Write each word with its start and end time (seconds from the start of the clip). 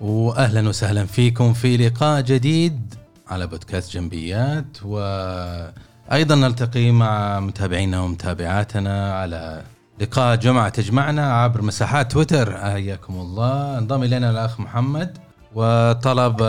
واهلا 0.00 0.68
وسهلا 0.68 1.06
فيكم 1.06 1.52
في 1.52 1.76
لقاء 1.76 2.20
جديد 2.20 2.94
على 3.28 3.46
بودكاست 3.46 3.92
جنبيات 3.92 4.82
وأيضا 4.82 6.34
نلتقي 6.34 6.90
مع 6.90 7.40
متابعينا 7.40 8.00
ومتابعاتنا 8.00 9.14
على 9.14 9.62
لقاء 10.00 10.36
جمعة 10.36 10.68
تجمعنا 10.68 11.42
عبر 11.42 11.62
مساحات 11.62 12.12
تويتر. 12.12 12.56
حياكم 12.56 13.14
الله. 13.14 13.78
انضم 13.78 14.02
إلينا 14.02 14.30
الأخ 14.30 14.60
محمد 14.60 15.18
وطلب 15.54 16.42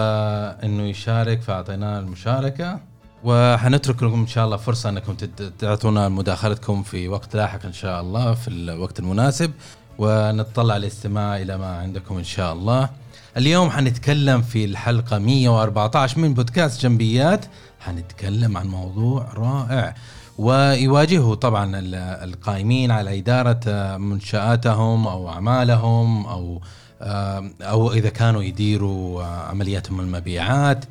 إنه 0.63 0.83
يشارك 0.83 1.41
فاعطيناه 1.41 1.99
المشاركة. 1.99 2.79
وحنترك 3.23 4.03
لكم 4.03 4.19
إن 4.19 4.27
شاء 4.27 4.45
الله 4.45 4.57
فرصة 4.57 4.89
إنكم 4.89 5.15
تعطونا 5.59 6.09
مداخلتكم 6.09 6.83
في 6.83 7.07
وقت 7.07 7.35
لاحق 7.35 7.65
إن 7.65 7.73
شاء 7.73 8.01
الله 8.01 8.33
في 8.33 8.47
الوقت 8.47 8.99
المناسب. 8.99 9.51
ونتطلع 9.97 10.77
الاستماع 10.77 11.37
إلى 11.37 11.57
ما 11.57 11.77
عندكم 11.77 12.17
إن 12.17 12.23
شاء 12.23 12.53
الله. 12.53 12.89
اليوم 13.37 13.69
حنتكلم 13.69 14.41
في 14.41 14.65
الحلقة 14.65 15.17
114 15.19 16.19
من 16.19 16.33
بودكاست 16.33 16.81
جنبيات. 16.81 17.45
حنتكلم 17.79 18.57
عن 18.57 18.67
موضوع 18.67 19.33
رائع 19.33 19.95
ويواجهه 20.37 21.33
طبعا 21.33 21.79
ال- 21.79 21.95
القائمين 22.29 22.91
على 22.91 23.19
إدارة 23.19 23.59
آه، 23.67 23.97
منشآتهم 23.97 25.07
أو 25.07 25.29
أعمالهم 25.29 26.25
أو 26.25 26.61
آه، 27.01 27.51
أو 27.61 27.93
إذا 27.93 28.09
كانوا 28.09 28.43
يديروا 28.43 29.23
آه، 29.23 29.47
عملياتهم 29.49 29.99
المبيعات 29.99 30.85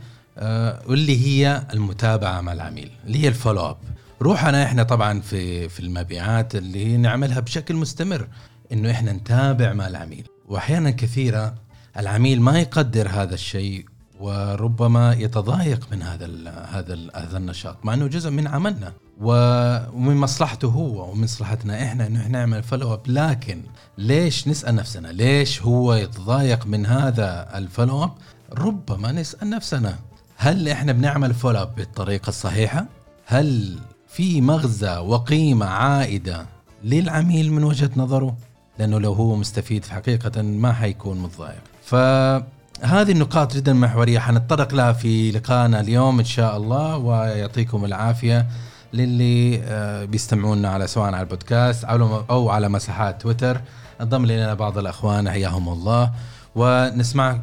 واللي 0.86 1.26
هي 1.26 1.62
المتابعة 1.72 2.40
مع 2.40 2.52
العميل 2.52 2.90
اللي 3.06 3.22
هي 3.24 3.28
الفولو 3.28 3.70
أب. 3.70 3.76
روحنا 4.22 4.64
إحنا 4.64 4.82
طبعا 4.82 5.20
في 5.20 5.68
في 5.68 5.80
المبيعات 5.80 6.54
اللي 6.54 6.96
نعملها 6.96 7.40
بشكل 7.40 7.74
مستمر 7.74 8.26
إنه 8.72 8.90
إحنا 8.90 9.12
نتابع 9.12 9.72
مع 9.72 9.86
العميل. 9.86 10.26
واحيانا 10.48 10.90
كثيرة 10.90 11.54
العميل 11.96 12.40
ما 12.40 12.60
يقدر 12.60 13.08
هذا 13.08 13.34
الشيء 13.34 13.84
وربما 14.20 15.14
يتضايق 15.14 15.88
من 15.92 16.02
هذا 16.02 16.24
ال 16.24 16.48
هذا 16.48 16.94
ال 16.94 17.10
هذا 17.14 17.38
النشاط 17.38 17.76
مع 17.84 17.94
إنه 17.94 18.06
جزء 18.06 18.30
من 18.30 18.46
عملنا 18.46 18.92
ومن 19.20 20.16
مصلحته 20.16 20.68
هو 20.68 21.10
ومن 21.10 21.24
مصلحتنا 21.24 21.84
إحنا 21.84 22.06
إنه 22.06 22.20
إحنا 22.20 22.38
نعمل 22.38 22.62
follow 22.62 22.94
up 22.94 23.00
لكن 23.06 23.62
ليش 23.98 24.48
نسأل 24.48 24.74
نفسنا؟ 24.74 25.08
ليش 25.08 25.62
هو 25.62 25.94
يتضايق 25.94 26.66
من 26.66 26.86
هذا 26.86 27.48
ال 27.54 27.62
follow 27.62 28.04
up 28.04 28.10
ربما 28.52 29.12
نسأل 29.12 29.50
نفسنا 29.50 29.98
هل 30.36 30.68
إحنا 30.68 30.92
بنعمل 30.92 31.34
follow 31.34 31.62
up 31.62 31.74
بالطريقة 31.74 32.28
الصحيحة؟ 32.28 32.86
هل 33.26 33.78
في 34.08 34.40
مغزى 34.40 34.96
وقيمة 34.96 35.66
عائدة 35.66 36.46
للعميل 36.84 37.52
من 37.52 37.64
وجهة 37.64 37.90
نظره؟ 37.96 38.36
لأنه 38.78 39.00
لو 39.00 39.12
هو 39.12 39.36
مستفيد 39.36 39.84
في 39.84 39.92
حقيقه 39.94 40.42
ما 40.42 40.72
حيكون 40.72 41.18
متضايق. 41.18 41.62
فهذه 41.90 43.12
النقاط 43.12 43.54
جدا 43.56 43.72
محورية. 43.72 44.18
حنتطرق 44.18 44.74
لها 44.74 44.92
في 44.92 45.30
لقائنا 45.30 45.80
اليوم 45.80 46.18
إن 46.18 46.24
شاء 46.24 46.56
الله 46.56 46.96
ويعطيكم 46.96 47.84
العافية 47.84 48.46
للي 48.92 49.60
آه، 49.64 50.04
بيستمعونا 50.04 50.68
على 50.70 50.86
سواء 50.86 51.06
على 51.06 51.20
البودكاست 51.20 51.84
أو- 51.84 52.30
على 52.30 52.68
مساحات 52.68 53.22
تويتر. 53.22 53.60
انضم 54.00 54.26
لنا 54.26 54.54
بعض 54.54 54.78
الأخوان 54.78 55.30
حياهم 55.30 55.68
الله. 55.68 56.10
ونسمع 56.56 57.38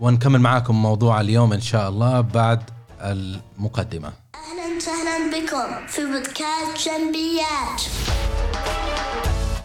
ونكمل 0.00 0.40
معاكم 0.40 0.82
موضوع 0.82 1.20
اليوم 1.20 1.52
إن 1.52 1.60
شاء 1.60 1.88
الله 1.88 2.20
بعد 2.20 2.60
المقدمة. 3.00 4.08
أهلا 4.34 4.76
وسهلا 4.76 5.16
بكم 5.30 5.86
في 5.88 6.00
بودكاست 6.04 6.88
جنبيات. 6.88 7.82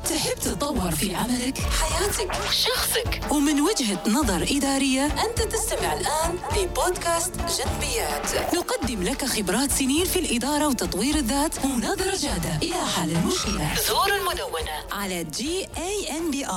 تحب 0.09 0.39
تتطور 0.39 0.91
في 0.91 1.15
عملك، 1.15 1.57
حياتك، 1.57 2.33
شخصك. 2.51 3.31
ومن 3.31 3.61
وجهة 3.61 3.99
نظر 4.07 4.43
إدارية 4.57 5.05
أنت 5.05 5.41
تستمع 5.41 5.93
الآن 5.93 6.35
لبودكاست 6.57 7.31
جنبيات. 7.35 8.55
نقدم 8.55 9.03
لك 9.03 9.25
خبرات 9.25 9.71
سنين 9.71 10.05
في 10.05 10.19
الإدارة 10.19 10.67
وتطوير 10.67 11.15
الذات 11.15 11.65
ونظرة 11.65 12.15
جادة. 12.21 12.57
إلى 12.63 12.85
حل 12.95 13.11
المشكلة 13.11 13.75
زور 13.87 14.09
المدونة. 14.19 14.75
على 14.91 15.23
gambi.me 15.23 16.49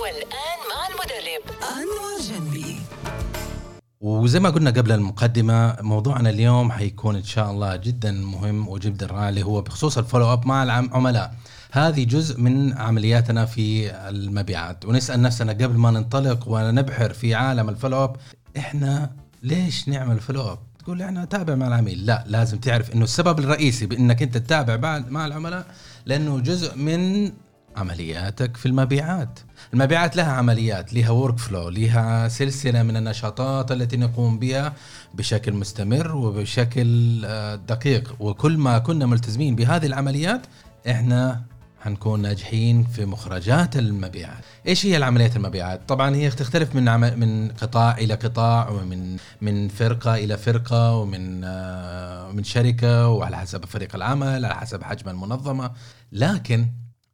والآن 0.00 0.58
مع 0.70 0.86
المدرب. 0.88 1.42
أنور 1.76 2.20
جنبي. 2.20 2.76
وزي 4.00 4.40
ما 4.40 4.50
قلنا 4.50 4.70
قبل 4.70 4.92
المقدمة 4.92 5.76
موضوعنا 5.80 6.30
اليوم 6.30 6.72
حيكون 6.72 7.16
إن 7.16 7.24
شاء 7.24 7.50
الله 7.50 7.76
جدا 7.76 8.12
مهم 8.12 8.68
وجدا 8.68 9.06
رائع 9.06 9.28
اللي 9.28 9.42
هو 9.42 9.60
بخصوص 9.60 9.98
ال 9.98 10.03
follow 10.03 10.32
up 10.32 10.46
مع 10.46 10.62
العملاء 10.62 11.34
هذه 11.74 12.04
جزء 12.04 12.40
من 12.40 12.78
عملياتنا 12.78 13.46
في 13.46 13.90
المبيعات. 14.08 14.84
ونسأل 14.84 15.22
نفسنا 15.22 15.52
قبل 15.52 15.76
ما 15.76 15.90
ننطلق 15.90 16.48
ونبحر 16.48 17.12
في 17.12 17.34
عالم 17.34 17.68
ال 17.68 17.73
follow 17.73 18.04
up 18.04 18.16
إحنا 18.56 19.10
ليش 19.42 19.88
نعمل 19.88 20.20
follow 20.20 20.52
up 20.52 20.58
تقول 20.78 21.02
إحنا 21.02 21.24
نتابع 21.24 21.54
مع 21.54 21.66
العميل. 21.66 22.06
لا 22.06 22.24
لازم 22.26 22.58
تعرف 22.58 22.94
إنه 22.94 23.04
السبب 23.04 23.38
الرئيسي 23.38 23.86
بإنك 23.86 24.22
أنت 24.22 24.38
تتابع 24.38 24.76
بعد 24.76 25.10
مع 25.10 25.26
العملاء 25.26 25.66
لأنه 26.06 26.40
جزء 26.40 26.76
من 26.76 27.32
عملياتك 27.76 28.56
في 28.56 28.66
المبيعات. 28.66 29.38
المبيعات 29.74 30.16
لها 30.16 30.32
عمليات 30.32 30.94
لها 30.94 31.10
ورك 31.10 31.38
فلو 31.38 31.68
لها 31.68 32.28
سلسلة 32.28 32.82
من 32.82 32.96
النشاطات 32.96 33.72
التي 33.72 33.96
نقوم 33.96 34.38
بها 34.38 34.72
بشكل 35.14 35.52
مستمر 35.52 36.16
وبشكل 36.16 37.22
آه، 37.24 37.54
دقيق. 37.54 38.16
وكل 38.20 38.56
ما 38.56 38.78
كنا 38.78 39.06
ملتزمين 39.06 39.56
بهذه 39.56 39.86
العمليات 39.86 40.46
إحنا 40.90 41.51
حنكون 41.82 42.22
ناجحين 42.22 42.84
في 42.84 43.04
مخرجات 43.06 43.76
المبيعات. 43.76 44.44
إيش 44.66 44.86
هي 44.86 44.96
العمليات 44.96 45.36
المبيعات؟ 45.36 45.88
طبعا 45.88 46.16
هي 46.16 46.30
تختلف 46.30 46.74
من 46.74 46.88
عم... 46.88 47.00
من 47.00 47.50
قطاع 47.50 47.98
إلى 47.98 48.14
قطاع 48.14 48.68
ومن 48.68 49.16
من 49.40 49.68
فرقة 49.68 50.14
إلى 50.14 50.38
فرقة 50.38 50.96
ومن 50.96 51.44
آه، 51.44 52.32
من 52.32 52.44
شركة 52.44 53.08
وعلى 53.08 53.38
حسب 53.38 53.64
فريق 53.64 53.94
العمل 53.94 54.44
على 54.44 54.54
حسب 54.54 54.82
حجم 54.82 55.08
المنظمة، 55.08 55.70
لكن 56.12 56.66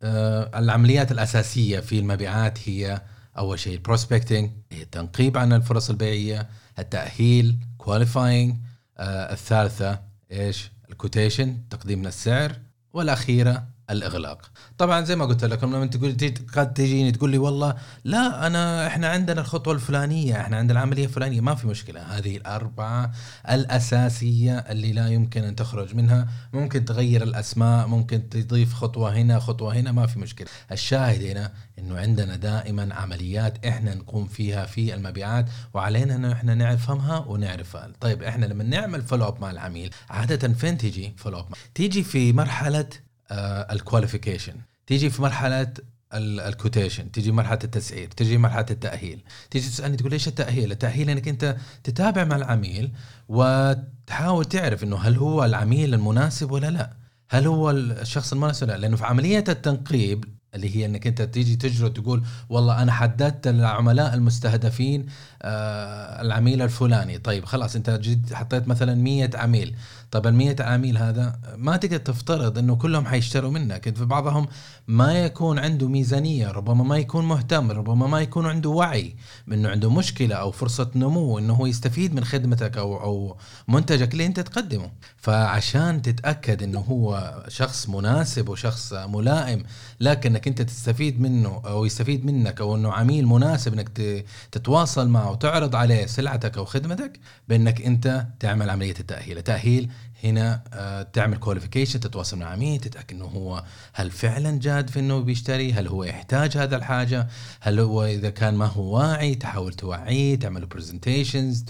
آه، 0.03 0.59
العمليات 0.59 1.13
الأساسية 1.13 1.81
في 1.81 1.99
المبيعات 1.99 2.69
هي 2.69 3.03
أول 3.39 3.59
شيء 3.59 3.75
ال 3.75 3.81
prospecting 3.81 4.51
هي 4.73 4.83
التنقيب 4.83 5.39
عن 5.39 5.53
الفرص 5.53 5.91
البيعية، 5.91 6.49
التأهيل، 6.79 7.57
qualifying، 7.79 8.57
الثالثة 9.01 10.01
إيش؟ 10.33 10.71
ال 10.91 10.98
quotation 10.98 11.69
تقديم 11.71 12.07
السعر 12.07 12.53
والأخيرة 12.93 13.78
الإغلاق. 13.91 14.51
طبعا 14.79 15.05
زي 15.05 15.17
ما 15.17 15.25
قلت 15.25 15.45
لكم 15.45 15.77
لما 15.77 15.87
تقول 15.87 16.17
قد 16.55 16.75
تجيني 16.75 17.13
تقول 17.13 17.31
لي 17.31 17.39
والله 17.39 17.75
لا 18.05 18.47
انا 18.47 18.87
إحنا 18.87 19.09
عندنا 19.09 19.41
الخطوة 19.41 19.75
الفلانية 19.75 20.41
إحنا 20.41 20.57
عندنا 20.57 20.79
العملية 20.79 21.05
الفلانية. 21.05 21.41
ما 21.41 21.55
في 21.55 21.67
مشكلة. 21.67 22.03
هذه 22.03 22.37
الأربعة 22.37 23.13
الأساسية 23.51 24.59
اللي 24.59 24.93
لا 24.93 25.09
يمكن 25.09 25.45
أن 25.45 25.57
تخرج 25.57 25.95
منها. 25.95 26.29
ممكن 26.53 26.85
تغير 26.85 27.23
الأسماء 27.23 27.87
ممكن 27.87 28.29
تضيف 28.29 28.75
خطوة 28.75 29.17
هنا 29.17 29.39
خطوة 29.39 29.75
هنا 29.75 29.93
ما 29.93 30.07
في 30.07 30.19
مشكلة. 30.19 30.49
الشاهد 30.73 31.23
هنا 31.23 31.53
إنه 31.79 31.99
عندنا 31.99 32.37
دائما 32.37 32.95
عمليات 32.95 33.67
إحنا 33.67 33.95
نقوم 33.95 34.27
فيها 34.27 34.67
في 34.67 34.95
المبيعات 34.95 35.47
وعلينا 35.75 36.15
إنه 36.15 36.33
إحنا 36.33 36.55
نفهمها 36.55 37.19
ونعرفها. 37.19 37.93
طيب 38.01 38.23
إحنا 38.23 38.47
لما 38.47 38.65
نعمل 38.65 39.03
follow 39.03 39.29
up 39.29 39.41
مع 39.41 39.51
العميل 39.51 39.91
عادة 40.11 40.49
فين 40.55 40.79
تيجي 40.79 41.15
follow 41.17 41.39
up 41.39 41.47
تيجي 41.75 42.03
في 42.03 42.33
مرحلة 42.33 42.89
ال 43.33 43.41
qualification 43.41 44.55
تيجي 44.87 45.11
في 45.11 45.23
مرحلة 45.23 45.73
ال 46.15 46.24
quotation 46.24 47.13
تيجي 47.13 47.33
مرحلة 47.33 47.59
التسعير 47.65 48.09
تيجي 48.09 48.39
مرحلة 48.39 48.67
التأهيل. 48.71 49.21
تيجي 49.51 49.69
تسألني 49.69 49.97
تقول 49.97 50.11
ليش 50.11 50.29
التأهيل؟ 50.29 50.73
التأهيل 50.73 51.11
إنك 51.11 51.29
أنت 51.29 51.57
تتابع 51.85 52.25
مع 52.25 52.37
العميل 52.37 52.93
وتحاول 53.29 54.45
تعرف 54.45 54.85
إنه 54.85 54.97
هل 54.97 55.17
هو 55.17 55.45
العميل 55.45 55.95
المناسب 55.95 56.51
ولا 56.51 56.71
لا؟ 56.71 56.93
هل 57.31 57.47
هو 57.47 57.71
الشخص 57.71 58.33
المناسب 58.33 58.67
ولا 58.67 58.73
لا؟ 58.73 58.79
لأنه 58.81 58.97
في 58.97 59.05
عملية 59.05 59.45
التنقيب 59.49 60.25
اللي 60.55 60.77
هي 60.77 60.87
إنك 60.87 61.07
أنت 61.07 61.23
تيجي 61.23 61.57
تجرد 61.57 61.93
تقول 61.93 62.23
والله 62.49 62.83
أنا 62.83 62.93
حددت 62.93 63.47
العملاء 63.47 64.15
المستهدفين 64.15 65.07
آه 65.43 66.23
العميل 66.23 66.63
الفلاني. 66.63 67.19
طيب 67.19 67.45
خلاص 67.45 67.77
أنت 67.77 68.01
حطيت 68.33 68.69
مثلا 68.69 68.95
100 68.95 69.31
عميل. 69.35 69.77
طب 70.11 70.27
ال 70.27 70.35
100 70.35 70.57
عميل 70.61 70.99
هذا 70.99 71.39
ما 71.57 71.77
تقدر 71.77 71.97
تفترض 71.97 72.59
إنه 72.59 72.77
كلهم 72.77 73.07
حيشتروا 73.07 73.51
منك. 73.51 73.97
في 73.99 74.05
بعضهم 74.05 74.49
ما 74.89 75.13
يكون 75.25 75.59
عنده 75.59 75.89
ميزانية 75.89 76.51
ربما 76.51 76.85
ما 76.85 76.99
يكون 76.99 77.25
مهتم 77.29 77.71
ربما 77.71 78.07
ما 78.07 78.21
يكون 78.21 78.47
عنده 78.47 78.71
وعي 78.71 79.17
انه 79.53 79.69
عنده 79.69 79.91
مشكلة 79.91 80.35
أو 80.35 80.51
فرصة 80.51 80.91
نمو 80.95 81.39
إنه 81.39 81.55
هو 81.55 81.67
يستفيد 81.67 82.15
من 82.15 82.25
خدمتك 82.25 82.79
أو 82.79 83.03
أو 83.03 83.37
منتجك 83.69 84.13
اللي 84.13 84.27
أنت 84.27 84.41
تقدمه. 84.41 84.91
فعشان 85.17 86.03
تتأكد 86.03 86.63
إنه 86.63 86.81
هو 86.81 87.35
شخص 87.49 87.89
مناسب 87.89 88.49
وشخص 88.49 88.93
ملائم 88.93 89.63
لكنك 90.01 90.49
أنت 90.49 90.63
تستفيد 90.63 91.21
منه 91.21 91.63
أو 91.67 91.85
يستفيد 91.85 92.27
منك 92.27 92.61
أو 92.61 92.77
إنه 92.77 92.93
عميل 92.93 93.27
مناسب 93.27 93.73
إنك 93.73 94.25
تتواصل 94.53 95.09
معه 95.09 95.31
وتعرض 95.31 95.77
عليه 95.77 96.07
سلعتك 96.07 96.59
أو 96.59 96.65
خدمتك 96.65 97.21
بإنك 97.49 97.83
أنت 97.83 98.27
تعمل 98.41 98.71
عملية 98.71 98.95
التأهيل، 99.01 99.39
التاهيل 99.39 99.91
هنا 100.25 100.63
آه، 100.73 101.03
تعمل 101.03 101.37
qualification 101.37 102.01
تتواصل 102.01 102.39
مع 102.39 102.47
عميل 102.47 102.81
تتأكد 102.81 103.17
إنه 103.17 103.25
هو 103.25 103.65
هل 103.93 104.11
فعلا 104.11 104.59
جاد 104.59 104.91
في 104.91 105.01
إنه 105.01 105.21
بيشتري 105.21 105.73
هل 105.73 105.89
هو 105.89 106.05
يحتاج 106.05 106.57
هذا 106.57 106.77
الحاجة 106.77 107.29
هل 107.61 107.81
هو 107.81 108.05
إذا 108.05 108.31
كان 108.31 108.55
ما 108.55 108.67
هو 108.67 108.97
واعي 108.97 109.35
تحاول 109.35 109.75
توعيه 109.75 110.39
تعمل 110.39 110.67
presentations 110.67 111.65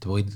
تبغى 0.00 0.26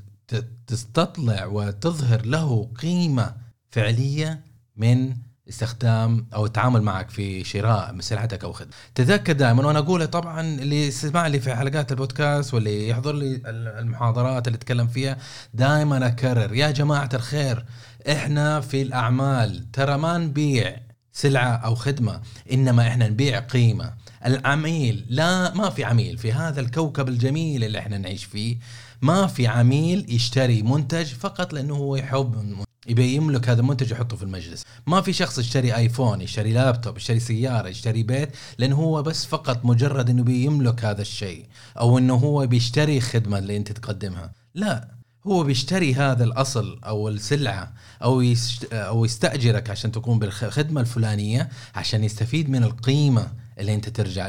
تستطلع 0.67 1.47
وتظهر 1.47 2.27
له 2.27 2.71
قيمة 2.83 3.35
فعلية 3.71 4.41
من 4.77 5.15
استخدام 5.49 6.27
أو 6.35 6.47
التعامل 6.47 6.83
معك 6.83 7.11
في 7.11 7.45
شراء 7.45 8.01
سلعتك 8.01 8.45
أو 8.45 8.53
خدمة. 8.53 8.73
تذكر 8.95 9.33
دائما 9.33 9.67
وأنا 9.67 9.79
اقولها 9.79 10.07
طبعا 10.07 10.41
اللي 10.41 10.87
يسمع 10.87 11.27
لي 11.27 11.41
في 11.41 11.55
حلقات 11.55 11.93
البودكاست 11.93 12.55
واللي 12.55 12.89
يحضر 12.89 13.13
لي 13.15 13.43
المحاضرات 13.81 14.47
اللي 14.49 14.57
اتكلم 14.57 14.87
فيها 14.87 15.17
دائما 15.55 16.07
أكرر 16.07 16.55
يا 16.55 16.71
جماعة 16.71 17.09
الخير 17.15 17.65
إحنا 18.09 18.61
في 18.61 18.83
الأعمال 18.83 19.71
ترى 19.73 19.97
ما 19.99 20.19
نبيع 20.19 20.77
سلعة 21.13 21.57
أو 21.57 21.75
خدمة 21.75 22.21
إنما 22.53 22.89
إحنا 22.89 23.09
نبيع 23.09 23.39
قيمة. 23.39 23.95
العميل 24.27 25.07
لا 25.09 25.55
ما 25.55 25.71
في 25.71 25.85
عميل 25.85 26.19
في 26.19 26.33
هذا 26.33 26.61
الكوكب 26.61 27.09
الجميل 27.09 27.65
اللي 27.65 27.79
إحنا 27.79 27.99
نعيش 27.99 28.25
فيه. 28.25 28.57
ما 29.03 29.27
في 29.27 29.47
عميل 29.47 30.07
يشتري 30.09 30.63
منتج 30.63 31.07
فقط 31.07 31.53
لأنه 31.53 31.75
هو 31.75 31.97
يحب 31.97 32.65
يبي 32.87 33.15
يملك 33.15 33.49
هذا 33.49 33.61
المنتج 33.61 33.91
يحطه 33.91 34.17
في 34.17 34.23
المجلس. 34.23 34.63
ما 34.87 35.01
في 35.01 35.13
شخص 35.13 35.39
يشتري 35.39 35.77
آيفون 35.77 36.21
يشتري 36.21 36.53
لابتوب 36.53 36.97
يشتري 36.97 37.21
سيارة 37.21 37.69
يشتري 37.69 38.03
بيت 38.03 38.29
لأنه 38.59 38.77
هو 38.77 39.03
بس 39.03 39.27
فقط 39.27 39.65
مجرد 39.65 40.11
أنه 40.11 40.23
بيملك 40.23 40.85
هذا 40.85 41.03
الشيء. 41.03 41.47
أو 41.81 41.99
أنه 41.99 42.15
هو 42.15 42.47
بيشتري 42.47 43.01
خدمة 43.01 43.39
اللي 43.39 43.57
أنت 43.57 43.73
تقدمها. 43.73 44.33
لا 44.55 44.89
هو 45.27 45.45
بيشتري 45.45 45.95
هذا 45.95 46.25
الأصل 46.25 46.81
أو 46.85 47.09
السلعة 47.09 47.73
أو 48.03 48.21
يست 48.21 48.73
أو 48.73 49.05
يستأجرك 49.05 49.71
عشان 49.71 49.93
تقوم 49.93 50.19
بالخدمة 50.19 50.81
الفلانية 50.81 51.49
عشان 51.75 52.05
يستفيد 52.05 52.51
من 52.51 52.65
القيمة 52.65 53.29
اللي 53.59 53.75
انت 53.75 53.89
ترجع 53.89 54.29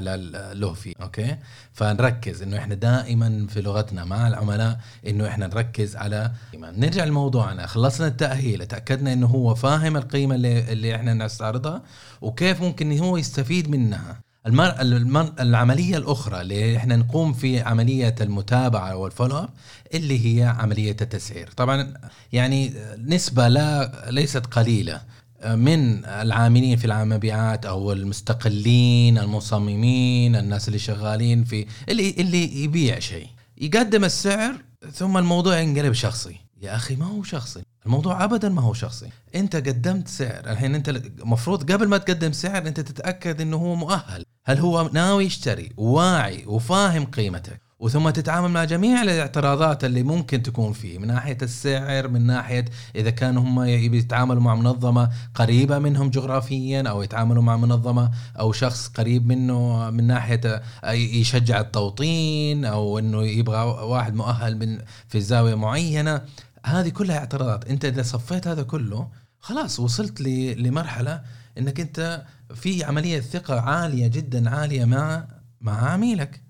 له 0.53 0.73
فيه 0.73 0.93
okay؟ 1.01 1.37
فنركز 1.73 2.41
إنه 2.41 2.57
إحنا 2.57 2.75
دائما 2.75 3.47
في 3.49 3.61
لغتنا 3.61 4.03
مع 4.05 4.27
العملاء 4.27 4.79
إنه 5.07 5.27
إحنا 5.27 5.47
نركز 5.47 5.95
على 5.95 6.31
نرجع 6.55 7.03
لموضوعنا 7.03 7.67
خلصنا 7.67 8.07
التأهيل 8.07 8.65
تأكدنا 8.65 9.13
إنه 9.13 9.27
هو 9.27 9.55
فاهم 9.55 9.97
القيمة 9.97 10.35
اللي 10.35 10.71
اللي 10.71 10.95
إحنا 10.95 11.13
نستعرضها 11.13 11.81
وكيف 12.21 12.61
ممكن 12.61 12.99
هو 12.99 13.17
يستفيد 13.17 13.69
منها. 13.69 14.21
المر... 14.47 14.81
المر... 14.81 15.33
العملية 15.39 15.97
الأخرى 15.97 16.41
اللي 16.41 16.77
إحنا 16.77 16.95
نقوم 16.95 17.33
في 17.33 17.61
عملية 17.61 18.15
المتابعة 18.21 18.95
وال 18.95 19.06
follow 19.06 19.37
up 19.37 19.49
اللي 19.93 20.25
هي 20.25 20.43
عملية 20.43 20.95
التسعير. 21.01 21.49
طبعا 21.57 21.93
يعني 22.33 22.73
نسبة 22.97 23.47
لا 23.47 23.91
ليست 24.09 24.45
قليلة. 24.45 25.01
من 25.45 26.05
العاملين 26.05 26.77
في 26.77 26.85
المبيعات 26.85 27.65
أو 27.65 27.91
المستقلين 27.91 29.17
المصممين 29.17 30.35
الناس 30.35 30.67
اللي 30.67 30.79
شغالين 30.79 31.43
في 31.43 31.65
اللي 31.89 32.09
اللي 32.09 32.63
يبيع 32.63 32.99
شيء. 32.99 33.27
يقدم 33.57 34.05
السعر 34.05 34.55
ثم 34.93 35.17
الموضوع 35.17 35.59
ينقلب 35.59 35.93
شخصي. 35.93 36.35
يا 36.61 36.75
أخي 36.75 36.95
ما 36.95 37.05
هو 37.05 37.23
شخصي. 37.23 37.61
الموضوع 37.85 38.23
ابدا 38.23 38.49
ما 38.49 38.61
هو 38.61 38.73
شخصي. 38.73 39.09
أنت 39.35 39.55
قدمت 39.55 40.07
سعر. 40.07 40.51
الحين 40.51 40.75
أنت 40.75 40.89
المفروض 40.89 41.71
قبل 41.71 41.87
ما 41.87 41.97
تقدم 41.97 42.31
سعر 42.31 42.67
أنت 42.67 42.79
تتأكد 42.79 43.41
إنه 43.41 43.57
هو 43.57 43.75
مؤهل. 43.75 44.25
هل 44.45 44.57
هو 44.57 44.89
ناوي 44.93 45.25
يشتري 45.25 45.69
واعي 45.77 46.45
وفاهم 46.45 47.05
قيمتك. 47.05 47.61
وثم 47.79 48.09
تتعامل 48.09 48.49
مع 48.49 48.63
جميع 48.63 49.01
الاعتراضات 49.01 49.83
اللي 49.83 50.03
ممكن 50.03 50.43
تكون 50.43 50.73
فيه 50.73 50.97
من 50.97 51.07
ناحية 51.07 51.37
السعر 51.41 52.07
من 52.07 52.27
ناحية 52.27 52.65
إذا 52.95 53.09
كانوا 53.09 53.43
هم 53.43 53.63
يتعاملوا 53.63 54.41
مع 54.41 54.55
منظمة 54.55 55.09
قريبة 55.35 55.79
منهم 55.79 56.09
جغرافيا 56.09 56.81
أو 56.89 57.03
يتعاملوا 57.03 57.43
مع 57.43 57.57
منظمة 57.57 58.11
أو 58.39 58.51
شخص 58.51 58.87
قريب 58.87 59.27
منه 59.27 59.89
من 59.89 60.07
ناحية 60.07 60.61
يشجع 60.93 61.59
التوطين 61.59 62.65
أو 62.65 62.99
أنه 62.99 63.23
يبغى 63.23 63.63
واحد 63.63 64.15
مؤهل 64.15 64.57
من 64.57 64.79
في 65.07 65.21
زاوية 65.21 65.55
معينة. 65.55 66.21
هذه 66.65 66.89
كلها 66.89 67.17
اعتراضات. 67.17 67.67
أنت 67.69 67.85
إذا 67.85 68.03
صفيت 68.03 68.47
هذا 68.47 68.63
كله 68.63 69.07
خلاص 69.39 69.79
وصلت 69.79 70.21
لمرحلة 70.21 71.21
أنك 71.57 71.79
أنت 71.79 72.23
في 72.55 72.83
عملية 72.83 73.19
ثقة 73.19 73.61
عالية 73.61 74.07
جدا 74.07 74.49
عالية 74.49 74.85
مع 74.85 75.38
مع 75.61 75.91
عميلك 75.91 76.41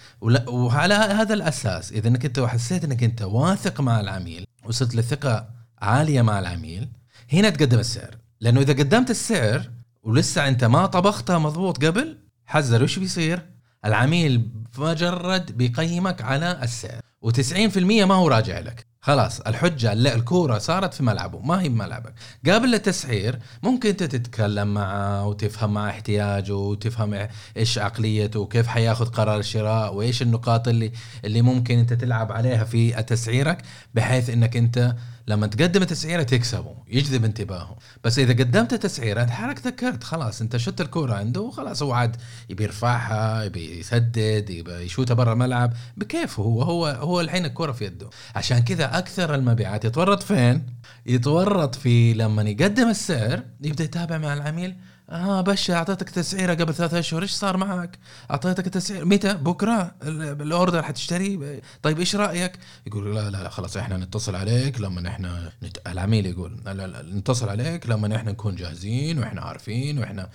وعلى 0.47 0.93
هذا 0.93 1.33
الأساس 1.33 1.91
إذا 1.91 2.07
إنك 2.07 2.25
أنت 2.25 2.39
حسيت 2.39 2.83
إنك 2.83 3.03
أنت 3.03 3.21
واثق 3.21 3.81
مع 3.81 3.99
العميل 3.99 4.45
وصلت 4.65 4.95
لثقة 4.95 5.49
عالية 5.81 6.21
مع 6.21 6.39
العميل 6.39 6.89
هنا 7.33 7.49
تقدم 7.49 7.79
السعر. 7.79 8.17
لأنه 8.41 8.61
إذا 8.61 8.73
قدمت 8.73 9.09
السعر 9.09 9.69
ولسه 10.03 10.47
أنت 10.47 10.63
ما 10.63 10.85
طبختها 10.85 11.37
مضبوط 11.37 11.85
قبل 11.85 12.17
حذر. 12.45 12.83
وش 12.83 12.99
بيصير؟ 12.99 13.45
العميل 13.85 14.51
مجرد 14.77 15.57
بيقيمك 15.57 16.21
على 16.21 16.59
السعر. 16.63 17.01
و90% 17.25 17.77
ما 17.77 18.13
هو 18.15 18.27
راجع 18.27 18.59
لك. 18.59 18.88
خلاص 19.01 19.39
الحجة 19.39 19.93
لا 19.93 20.15
الكورة 20.15 20.57
صارت 20.57 20.93
في 20.93 21.03
ملعبه 21.03 21.39
ما 21.39 21.61
هي 21.61 21.69
بملعبك. 21.69 22.13
قبل 22.47 22.73
التسعير 22.75 23.39
ممكن 23.63 23.89
انت 23.89 24.03
تتكلم 24.03 24.73
معه 24.73 25.27
وتفهم 25.27 25.73
مع 25.73 25.89
احتياجه 25.89 26.55
وتفهم 26.55 27.27
إيش 27.57 27.77
عقليته 27.77 28.39
وكيف 28.39 28.67
حياخذ 28.67 29.05
قرار 29.05 29.39
الشراء 29.39 29.93
وإيش 29.95 30.21
النقاط 30.21 30.67
اللي 30.67 30.91
اللي 31.25 31.41
ممكن 31.41 31.77
انت 31.79 31.93
تلعب 31.93 32.31
عليها 32.31 32.63
في 32.63 32.91
تسعيرك 33.03 33.61
بحيث 33.93 34.29
انك 34.29 34.57
انت 34.57 34.95
لما 35.29 35.47
تقدم 35.47 35.83
تسعيره 35.83 36.23
تكسبه 36.23 36.75
يجذب 36.87 37.25
انتباهه. 37.25 37.77
بس 38.03 38.19
إذا 38.19 38.33
قدمت 38.33 38.73
تسعيره 38.73 39.21
أنت 39.21 39.29
حالك 39.29 39.67
ذكرت 39.67 40.03
خلاص 40.03 40.41
أنت 40.41 40.57
شت 40.57 40.81
الكورة 40.81 41.13
عنده 41.13 41.41
وخلاص 41.41 41.83
هو 41.83 41.93
عاد 41.93 42.15
يبي 42.49 42.63
يرفعها 42.63 43.43
يبي 43.43 43.79
يسدد 43.79 44.49
يبي 44.49 44.71
يشوتها 44.71 45.13
برا 45.13 45.33
الملعب. 45.33 45.73
بكيفه 45.97 46.43
هو 46.43 46.61
هو 46.61 46.87
هو 46.87 47.21
الحين 47.21 47.45
الكورة 47.45 47.71
في 47.71 47.85
يده. 47.85 48.09
عشان 48.35 48.59
كذا 48.59 48.97
أكثر 48.97 49.35
المبيعات 49.35 49.85
يتورط 49.85 50.23
فين؟ 50.23 50.65
يتورط 51.05 51.75
في 51.75 52.13
لما 52.13 52.41
يقدم 52.41 52.89
السعر 52.89 53.43
يبدأ 53.61 53.83
يتابع 53.83 54.17
مع 54.17 54.33
العميل 54.33 54.75
آه 55.09 55.41
باشا 55.41 55.75
أعطيتك 55.75 56.09
تسعيرة 56.09 56.53
قبل 56.53 56.73
ثلاثة 56.73 56.99
أشهر 56.99 57.21
إيش 57.21 57.31
صار 57.31 57.57
معك؟ 57.57 57.99
أعطيتك 58.31 58.65
التسعير 58.67 59.05
متى؟ 59.05 59.33
بكرة 59.33 59.95
ال- 60.03 60.41
الأوردر 60.41 60.83
حتشتري 60.83 61.61
طيب 61.81 61.99
إيش 61.99 62.15
رأيك؟ 62.15 62.51
يقول 62.87 63.15
لا 63.15 63.29
لا 63.29 63.43
لا 63.43 63.49
خلاص 63.49 63.77
إحنا 63.77 63.97
نتصل 63.97 64.35
عليك 64.35 64.81
لما 64.81 65.07
إحنا 65.07 65.51
نت... 65.63 65.77
العميل 65.87 66.25
يقول 66.25 66.57
لا 66.65 66.73
لا 66.73 66.87
لا 66.87 67.01
نتصل 67.15 67.49
عليك 67.49 67.89
لما 67.89 68.15
إحنا 68.15 68.31
نكون 68.31 68.55
جاهزين 68.55 69.19
وإحنا 69.19 69.41
عارفين 69.41 69.99
وإحنا 69.99 70.29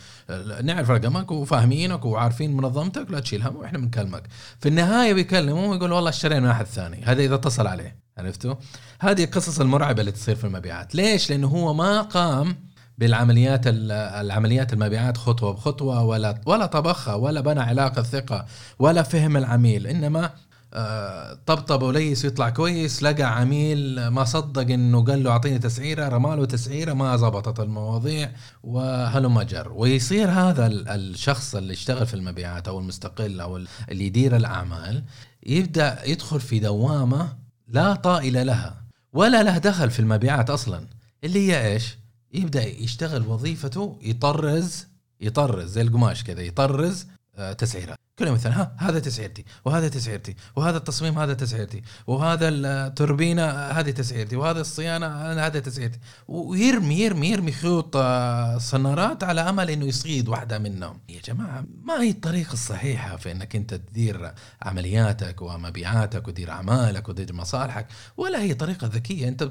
نعرف 0.63 0.91
رقمك 0.91 1.31
وفاهمينك 1.31 2.05
وعارفين 2.05 2.57
منظمتك 2.57 3.07
لا 3.11 3.21
تشيل 3.21 3.43
هم 3.43 3.57
وإحنا 3.57 3.79
بنكلمك. 3.79 4.23
في 4.61 4.69
النهاية 4.69 5.15
بيكلمه 5.15 5.67
ويقول 5.71 5.93
والله 5.93 6.11
اشترينا 6.11 6.41
من 6.41 6.49
احد 6.49 6.67
ثاني 6.67 7.03
هذا 7.05 7.23
إذا 7.23 7.35
اتصل 7.35 7.67
عليه 7.67 7.97
عرفتوا؟ 8.19 8.55
هذه 9.01 9.25
القصص 9.25 9.61
المرعبة 9.61 10.01
اللي 10.01 10.13
تصير 10.13 10.35
في 10.37 10.45
المبيعات، 10.45 10.95
ليش؟ 10.95 11.31
لأنه 11.31 11.49
هو 11.49 11.75
ما 11.75 12.03
قام 12.03 12.57
بالعمليات 12.99 13.61
العمليات 13.67 14.73
المبيعات 14.73 15.17
خطوة 15.17 15.53
بخطوة 15.53 16.03
ولا 16.03 16.41
ولا 16.47 16.67
طبخها 16.67 17.15
ولا 17.15 17.41
بنى 17.41 17.61
علاقة 17.61 18.03
ثقة 18.03 18.47
ولا 18.79 19.03
فهم 19.03 19.37
العميل. 19.37 19.87
إنما 19.87 20.31
آه، 20.77 21.39
طبطب 21.47 21.83
وليس 21.83 22.25
يطلع 22.25 22.51
كويس 22.51 23.03
لقى 23.03 23.23
عميل 23.23 24.09
ما 24.09 24.25
صدق 24.25 24.61
إنه 24.73 25.05
قال 25.05 25.23
له 25.23 25.31
أعطيني 25.31 25.59
تسعيرة 25.59 26.09
رمى 26.09 26.37
له 26.37 26.45
تسعيرة 26.45 26.93
ما 26.93 27.17
زبطت 27.17 27.61
المواضيع 27.61 28.31
وهلم 28.63 29.43
جر 29.43 29.73
ويصير 29.73 30.31
هذا 30.31 30.67
ال- 30.67 30.89
الشخص 30.89 31.55
اللي 31.55 31.73
يشتغل 31.73 32.07
في 32.07 32.15
المبيعات 32.15 32.69
أو 32.69 32.79
المستقل 32.79 33.41
أو 33.41 33.57
ال- 33.57 33.69
اللي 33.91 34.07
يدير 34.07 34.37
الأعمال 34.37 35.05
يبدأ 35.47 35.99
يدخل 36.07 36.41
في 36.41 36.59
دوامة 36.59 37.33
لا 37.69 37.95
طائل 37.95 38.47
لها 38.47 38.77
ولا 39.13 39.43
له 39.43 39.59
دخل 39.59 39.91
في 39.91 40.01
المبيعات 40.01 40.51
أصلا. 40.51 40.87
اللي 41.25 41.49
هي 41.53 41.73
إيش؟ 41.73 41.99
يبدأ 42.35 42.65
يشتغل 42.65 43.27
وظيفته 43.27 43.99
يطرز 44.03 44.87
يطرز 45.21 45.71
زي 45.71 45.83
القماش 45.83 46.25
كذا 46.25 46.43
يطرز 46.43 47.07
آه، 47.37 47.53
تسعيرات. 47.53 47.99
كل 48.19 48.27
يوم 48.27 48.35
مثلا 48.35 48.61
ها 48.61 48.77
هذا 48.79 48.99
تسعيرتي 48.99 49.45
وهذا 49.65 49.89
تسعيرتي 49.89 50.37
وهذا 50.57 50.77
التصميم 50.77 51.19
هذا 51.19 51.35
تسعيرتي 51.35 51.83
وهذا 52.07 52.49
التوربينة 52.49 53.47
هذه 53.51 53.91
تسعيرتي 53.91 54.37
وهذا 54.37 54.61
الصيانة 54.61 55.07
هذا 55.47 55.61
تسعيرتي. 55.61 55.99
ويرمي 56.29 56.95
يرمي 57.01 57.31
يرمي 57.31 57.53
خيوط 57.53 57.97
آه، 57.97 58.59
صنارات 58.59 59.25
على 59.25 59.41
أمل 59.41 59.71
إنه 59.71 59.87
يصيد 59.87 60.29
واحدة 60.29 60.59
منهم. 60.59 61.01
يا 61.09 61.21
جماعة 61.25 61.65
ما 61.83 62.03
هي 62.03 62.11
الطريقة 62.11 62.53
الصحيحة 62.53 63.17
في 63.17 63.33
إنك 63.33 63.57
أنت 63.57 63.75
تدير 63.75 64.33
عملياتك 64.63 65.43
ومبيعاتك 65.43 66.29
وتدير 66.29 66.51
أعمالك 66.51 67.09
وتدير 67.09 67.35
مصالحك؟ 67.35 67.87
ولا 68.17 68.43
هي 68.43 68.55
طريقة 68.55 68.87
ذكية. 68.87 69.29
أنت 69.29 69.51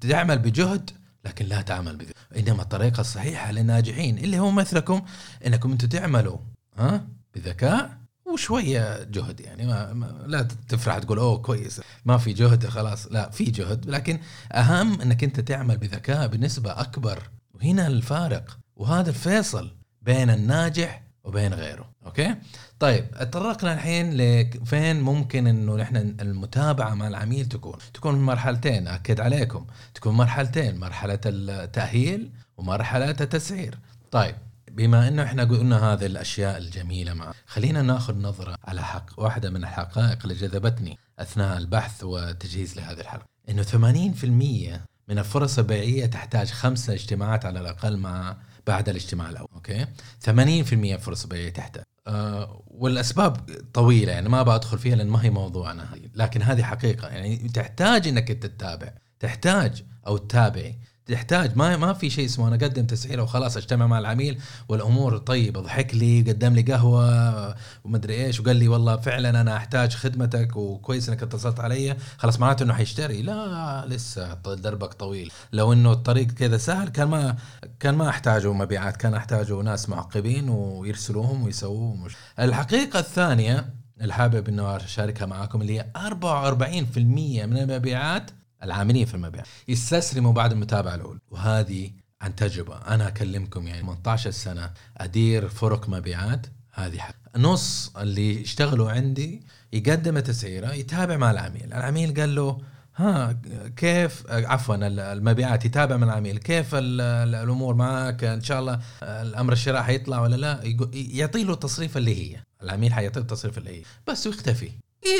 تعمل 0.00 0.38
بجهد 0.38 0.90
لكن 1.24 1.46
لا 1.46 1.62
تعمل 1.62 1.96
بذل 1.96 2.12
إنما 2.36 2.62
الطريقة 2.62 3.00
الصحيحة 3.00 3.52
للناجحين 3.52 4.18
اللي 4.18 4.38
هو 4.38 4.50
مثلكم 4.50 5.02
إنكم 5.46 5.72
أنتم 5.72 5.88
تعملوا 5.88 6.38
ها؟ 6.78 7.06
بذكاء 7.34 8.00
وشوية 8.32 9.02
جهد 9.04 9.40
يعني. 9.40 9.66
ما, 9.66 9.92
ما 9.92 10.24
لا 10.26 10.42
تفرح 10.68 10.98
تقول 10.98 11.18
أوه 11.18 11.38
كويس. 11.38 11.80
ما 12.04 12.18
في 12.18 12.32
جهد 12.32 12.66
خلاص. 12.66 13.06
لا 13.06 13.30
في 13.30 13.44
جهد 13.44 13.90
لكن 13.90 14.20
أهم 14.52 15.00
إنك 15.00 15.24
أنت 15.24 15.40
تعمل 15.40 15.78
بذكاء 15.78 16.26
بنسبة 16.26 16.80
أكبر. 16.80 17.22
وهنا 17.54 17.86
الفارق. 17.86 18.58
وهذا 18.76 19.10
الفيصل 19.10 19.70
بين 20.02 20.30
الناجح 20.30 21.02
وبين 21.24 21.54
غيره. 21.54 21.90
أوكي؟ 22.06 22.34
طيب 22.78 23.10
تطرقنا 23.10 23.74
الحين 23.74 24.16
لفين 24.16 25.00
ممكن 25.00 25.46
إنه 25.46 25.76
نحن 25.76 25.96
المتابعة 25.96 26.94
مع 26.94 27.08
العميل 27.08 27.46
تكون؟ 27.46 27.78
تكون 27.94 28.14
مرحلتين 28.14 28.88
أكد 28.88 29.20
عليكم. 29.20 29.66
تكون 29.94 30.14
مرحلتين 30.14 30.78
مرحلة 30.78 31.20
التأهيل 31.26 32.30
ومرحلة 32.56 33.10
التسعير. 33.10 33.78
طيب 34.10 34.34
بما 34.70 35.08
إنه 35.08 35.22
إحنا 35.22 35.44
قلنا 35.44 35.92
هذه 35.92 36.06
الأشياء 36.06 36.58
الجميلة 36.58 37.14
مع 37.14 37.32
خلينا 37.46 37.82
ناخذ 37.82 38.18
نظرة 38.18 38.56
على 38.64 38.82
حق 38.82 39.10
واحدة 39.16 39.50
من 39.50 39.64
الحقائق 39.64 40.18
اللي 40.22 40.34
جذبتني 40.34 40.98
أثناء 41.18 41.58
البحث 41.58 42.04
والتجهيز 42.04 42.76
لهذه 42.76 43.00
الحلقة. 43.00 43.24
إنه 43.48 43.62
80% 43.62 44.80
من 45.08 45.18
الفرص 45.18 45.58
البيعية 45.58 46.06
تحتاج 46.06 46.50
خمسة 46.50 46.92
اجتماعات 46.92 47.44
على 47.44 47.60
الأقل 47.60 47.96
مع 47.96 48.36
بعد 48.70 48.88
الاجتماع 48.88 49.30
الأول 49.30 49.48
أوكي؟ 49.54 49.86
80% 50.26 51.00
فرص 51.00 51.22
البيعيه 51.22 51.50
تحتاج 51.50 51.84
أه 52.06 52.62
والأسباب 52.66 53.50
طويلة 53.74 54.12
يعني 54.12 54.28
ما 54.28 54.42
بدخل 54.42 54.78
فيها 54.78 54.96
لأن 54.96 55.08
ما 55.08 55.24
هي 55.24 55.30
موضوعنا. 55.30 55.88
لكن 56.14 56.42
هذه 56.42 56.62
حقيقة 56.62 57.08
يعني 57.08 57.36
تحتاج 57.36 58.08
إنك 58.08 58.28
تتابع. 58.28 58.92
تحتاج 59.20 59.84
أو 60.06 60.16
تتابعي 60.16 60.78
تحتاج 61.10 61.56
ما 61.56 61.76
ما 61.76 61.92
في 61.92 62.10
شيء 62.10 62.24
اسمه 62.24 62.48
أنا 62.48 62.56
أقدم 62.56 62.86
تسعيره 62.86 63.22
وخلاص 63.22 63.56
أجتمع 63.56 63.86
مع 63.86 63.98
العميل 63.98 64.40
والأمور 64.68 65.18
طيبه 65.18 65.60
ضحك 65.60 65.94
لي 65.94 66.20
قدم 66.20 66.52
لي 66.52 66.62
قهوة 66.62 67.54
ومدري 67.84 68.24
إيش 68.24 68.40
وقال 68.40 68.56
لي 68.56 68.68
والله 68.68 68.96
فعلا 68.96 69.40
أنا 69.40 69.56
أحتاج 69.56 69.94
خدمتك 69.94 70.56
وكويس 70.56 71.08
إنك 71.08 71.22
اتصلت 71.22 71.60
علي. 71.60 71.96
خلاص 72.18 72.40
معناته 72.40 72.62
إنه 72.62 72.74
حيشتري. 72.74 73.22
لا 73.22 73.84
لسه 73.86 74.34
دربك 74.34 74.94
طويل. 74.94 75.32
لو 75.52 75.72
إنه 75.72 75.92
الطريق 75.92 76.26
كذا 76.26 76.56
سهل 76.56 76.88
كان 76.88 77.08
ما 77.08 77.36
كان 77.80 77.94
ما 77.94 78.08
احتاجوا 78.08 78.54
مبيعات 78.54 78.96
كان 78.96 79.14
احتاجوا 79.14 79.62
ناس 79.62 79.88
معقبين 79.88 80.48
ويرسلوهم 80.48 81.42
ويسووه 81.42 81.96
مش 81.96 82.16
الحقيقة 82.38 82.98
الثانية 82.98 83.74
اللي 84.00 84.12
حابب 84.12 84.48
إنه 84.48 84.76
أشاركها 84.76 85.26
معاكم 85.26 85.62
اللي 85.62 85.78
هي 85.78 85.86
44% 85.96 86.98
من 87.46 87.58
المبيعات 87.58 88.30
العاملين 88.62 89.06
في 89.06 89.14
المبيع 89.14 89.42
يستسلموا 89.68 90.32
بعد 90.32 90.52
المتابعة 90.52 90.94
الأولى. 90.94 91.18
وهذه 91.30 91.90
عن 92.20 92.36
تجربه 92.36 92.76
أنا 92.76 93.08
أكلمكم 93.08 93.66
يعني 93.66 93.80
18 93.80 94.30
سنة 94.30 94.70
أدير 94.96 95.48
فرق 95.48 95.88
مبيعات. 95.88 96.46
هذه 96.72 96.98
حق. 96.98 97.14
نص 97.36 97.92
اللي 97.96 98.40
يشتغلوا 98.42 98.90
عندي 98.90 99.42
يقدم 99.72 100.18
تسعيرة 100.18 100.72
يتابع 100.72 101.16
مع 101.16 101.30
العميل. 101.30 101.72
العميل 101.72 102.20
قال 102.20 102.34
له 102.34 102.58
ها 102.96 103.40
كيف؟ 103.76 104.24
عفوا 104.30 104.76
المبيعات 105.12 105.64
يتابع 105.64 105.96
مع 105.96 106.06
العميل. 106.06 106.38
كيف 106.38 106.70
الأمور 106.74 107.74
معك؟ 107.74 108.24
إن 108.24 108.42
شاء 108.42 108.60
الله 108.60 108.80
الأمر 109.02 109.52
الشراء 109.52 109.82
حيطلع 109.82 110.20
ولا 110.20 110.36
لا؟ 110.36 110.60
يعطي 110.92 111.44
له 111.44 111.52
التصريفة 111.52 111.96
اللي 111.96 112.34
هي. 112.34 112.42
العميل 112.62 112.92
حيعطيه 112.92 113.20
التصريفة 113.20 113.58
اللي 113.58 113.78
هي. 113.78 113.82
بس 114.06 114.26
ويختفي. 114.26 114.70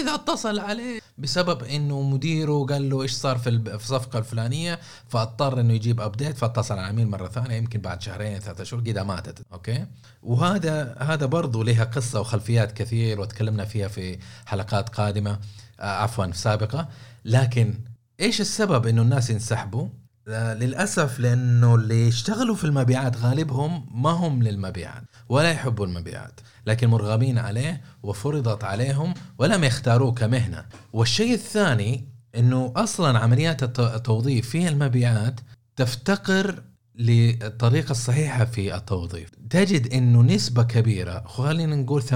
إذا 0.01 0.15
اتصل 0.15 0.59
عليه 0.59 1.00
بسبب 1.21 1.65
إنه 1.65 2.03
مديره 2.03 2.67
قال 2.67 2.91
له 2.91 3.03
إيش 3.03 3.12
صار 3.12 3.39
في 3.39 3.49
الصفقه 3.49 4.19
الفلانية 4.19 4.81
فاضطر 5.09 5.61
إنه 5.61 5.73
يجيب 5.75 6.00
update 6.00 6.37
فاتصل 6.37 6.75
على 6.75 6.81
العميل 6.81 7.09
مرة 7.09 7.29
ثانية 7.29 7.57
يمكن 7.57 7.81
بعد 7.81 8.03
شهرين 8.03 8.39
ثلاثة 8.39 8.65
شهور 8.65 8.85
كذا 8.85 9.03
ماتت. 9.03 9.43
okay؟ 9.53 9.87
وهذا 10.23 10.97
هذا 11.00 11.27
برضه 11.27 11.65
لها 11.65 11.85
قصة 11.85 12.21
وخلفيات 12.21 12.73
كثير 12.73 13.21
وتكلمنا 13.21 13.65
فيها 13.65 13.89
في 13.89 14.19
حلقات 14.47 14.89
قادمة 14.89 15.39
آه، 15.81 16.03
عفوا 16.03 16.33
سابقة. 16.33 16.89
لكن 17.25 17.75
إيش 18.21 18.41
السبب 18.41 18.87
إنه 18.87 19.03
الناس 19.03 19.31
ينسحبوا؟ 19.31 19.89
للأسف 20.29 21.21
لأنه 21.21 21.75
اللي 21.75 22.09
يشتغلوا 22.09 22.55
في 22.55 22.65
المبيعات 22.65 23.17
غالبهم 23.17 23.87
ما 24.03 24.11
هم 24.11 24.43
للمبيعات 24.43 25.03
ولا 25.29 25.50
يحبوا 25.50 25.87
المبيعات 25.87 26.41
لكن 26.67 26.89
مرغمين 26.89 27.39
عليه 27.39 27.81
وفرضت 28.03 28.65
عليهم 28.65 29.15
ولم 29.39 29.65
يختاروه 29.65 30.12
كمهنة. 30.12 30.65
والشيء 30.93 31.35
الثاني 31.35 32.09
إنه 32.37 32.73
أصلا 32.77 33.19
عمليات 33.19 33.62
التوظيف 33.81 34.49
في 34.49 34.69
المبيعات 34.69 35.41
تفتقر 35.77 36.62
للطريقة 36.95 37.91
الصحيحة 37.91 38.45
في 38.45 38.77
التوظيف. 38.77 39.31
تجد 39.50 39.93
أنه 39.93 40.23
نسبة 40.23 40.62
كبيرة 40.62 41.23
خلينا 41.27 41.77
نقول 41.77 42.03
80% 42.03 42.15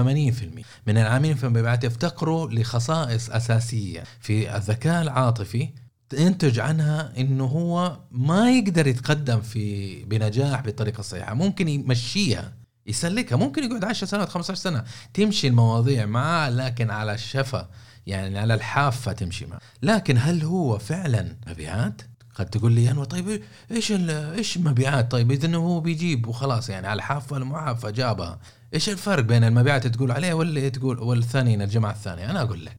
من 0.87 0.97
العاملين 0.97 1.35
في 1.35 1.43
المبيعات 1.43 1.83
يفتقروا 1.83 2.49
لخصائص 2.49 3.29
أساسية 3.29 4.03
في 4.19 4.55
الذكاء 4.57 5.01
العاطفي 5.01 5.69
ينتج 6.13 6.59
عنها 6.59 7.13
إنه 7.17 7.45
هو 7.45 7.99
ما 8.11 8.51
يقدر 8.51 8.87
يتقدم 8.87 9.41
في 9.41 9.95
بنجاح 10.05 10.61
بالطريقة 10.61 10.99
الصحيحه 10.99 11.33
ممكن 11.33 11.67
يمشيها 11.67 12.53
يسلكها 12.87 13.35
ممكن 13.35 13.63
يقعد 13.63 13.83
10 13.83 14.07
سنوات 14.07 14.29
15 14.29 14.61
سنة 14.61 14.83
تمشي 15.13 15.47
المواضيع 15.47 16.05
معاه 16.05 16.49
لكن 16.49 16.89
على 16.91 17.13
الشفا 17.13 17.69
يعني 18.07 18.39
على 18.39 18.53
الحافة 18.53 19.11
تمشي 19.11 19.45
معه. 19.45 19.59
لكن 19.81 20.17
هل 20.17 20.43
هو 20.43 20.77
فعلا 20.77 21.35
مبيعات؟ 21.47 22.01
قد 22.35 22.45
تقول 22.45 22.71
لي 22.71 22.91
أنا 22.91 23.03
طيب 23.03 23.41
إيش 23.71 23.91
إيش 23.91 24.57
مبيعات؟ 24.57 25.11
طيب 25.11 25.31
إذا 25.31 25.55
هو 25.55 25.79
بيجيب 25.79 26.27
وخلاص 26.27 26.69
يعني 26.69 26.87
على 26.87 26.97
الحافة 26.97 27.37
المعافى 27.37 27.91
جابها. 27.91 28.39
إيش 28.73 28.89
الفرق 28.89 29.23
بين 29.23 29.43
المبيعات 29.43 29.87
تقول 29.87 30.11
عليه 30.11 30.33
ولا 30.33 30.69
تقول 30.69 30.99
والثاني 30.99 31.63
الجماعة 31.63 31.91
الثانية؟ 31.91 32.31
أنا 32.31 32.41
أقول 32.41 32.65
لك 32.65 32.77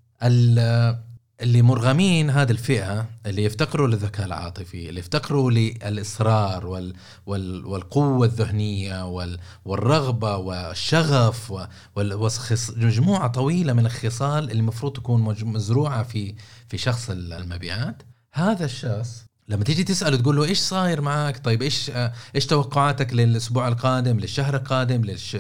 اللي 1.41 1.63
مرغمين 1.63 2.31
هذه 2.31 2.51
الفئة 2.51 3.07
اللي 3.27 3.45
يفتقروا 3.45 3.89
للذكاء 3.89 4.27
العاطفي 4.27 4.89
اللي 4.89 5.01
يفتقروا 5.01 5.51
للإصرار 5.51 6.67
وال 6.67 6.95
وال 7.27 7.67
والقوة 7.67 8.27
الذهنية 8.27 9.07
وال 9.07 9.39
والرغبة 9.65 10.37
والشغف 10.37 11.53
ومجموعه 11.97 13.27
طويلة 13.27 13.73
من 13.73 13.87
الخصال 13.87 14.45
اللي 14.51 14.61
المفروض 14.61 14.93
تكون 14.93 15.23
مزروعة 15.45 16.03
في 16.03 16.35
في 16.69 16.79
شخص 16.79 17.11
المبيعات. 17.11 18.03
هذا 18.33 18.65
الشخص 18.65 19.27
لما 19.49 19.65
تيجي 19.65 19.85
تساله 19.85 20.17
تقول 20.17 20.37
له 20.37 20.45
إيش 20.45 20.59
صاير 20.59 21.01
معك 21.01 21.45
طيب 21.45 21.63
إيش 21.63 21.91
إيش 22.35 22.47
توقعاتك 22.47 23.13
للأسبوع 23.13 23.69
القادم 23.69 24.21
للشهر 24.21 24.57
القادم 24.57 25.05
للش... 25.05 25.37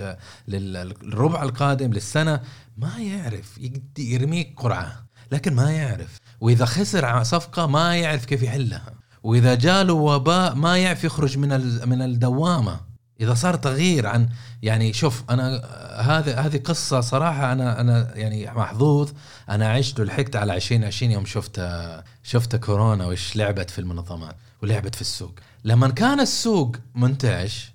للربع 0.48 1.42
القادم 1.42 1.92
للسنة؟ 1.92 2.40
ما 2.76 2.98
يعرف 2.98 3.58
يرميك 3.98 4.54
قرعة. 4.56 5.05
لكن 5.32 5.54
ما 5.54 5.70
يعرف. 5.70 6.18
وإذا 6.40 6.64
خسر 6.64 7.22
صفقة 7.24 7.66
ما 7.66 7.96
يعرف 7.96 8.24
كيف 8.24 8.42
يحلها. 8.42 8.94
وإذا 9.22 9.54
جاله 9.54 9.92
وباء 9.92 10.54
ما 10.54 10.78
يعرف 10.78 11.04
يخرج 11.04 11.38
من 11.38 11.48
من 11.88 12.02
الدوامة. 12.02 12.80
إذا 13.20 13.34
صار 13.34 13.54
تغيير 13.54 14.06
عن 14.06 14.28
يعني 14.62 14.92
شوف 14.92 15.24
أنا 15.30 15.64
هذه 16.00 16.40
هذه 16.40 16.56
قصة 16.56 17.00
صراحة 17.00 17.52
أنا 17.52 17.80
أنا 17.80 18.16
يعني 18.16 18.50
محظوظ. 18.50 19.10
أنا 19.50 19.72
عشت 19.72 20.00
ولحقت 20.00 20.36
على 20.36 20.54
2020 20.54 21.12
يوم 21.12 21.26
شفت 21.26 21.60
شفت 22.22 22.56
كورونا 22.56 23.06
وإيش 23.06 23.36
لعبت 23.36 23.70
في 23.70 23.78
المنظمات 23.78 24.36
ولعبت 24.62 24.94
في 24.94 25.00
السوق. 25.00 25.34
لما 25.64 25.88
كان 25.88 26.20
السوق 26.20 26.76
منتعش 26.94 27.72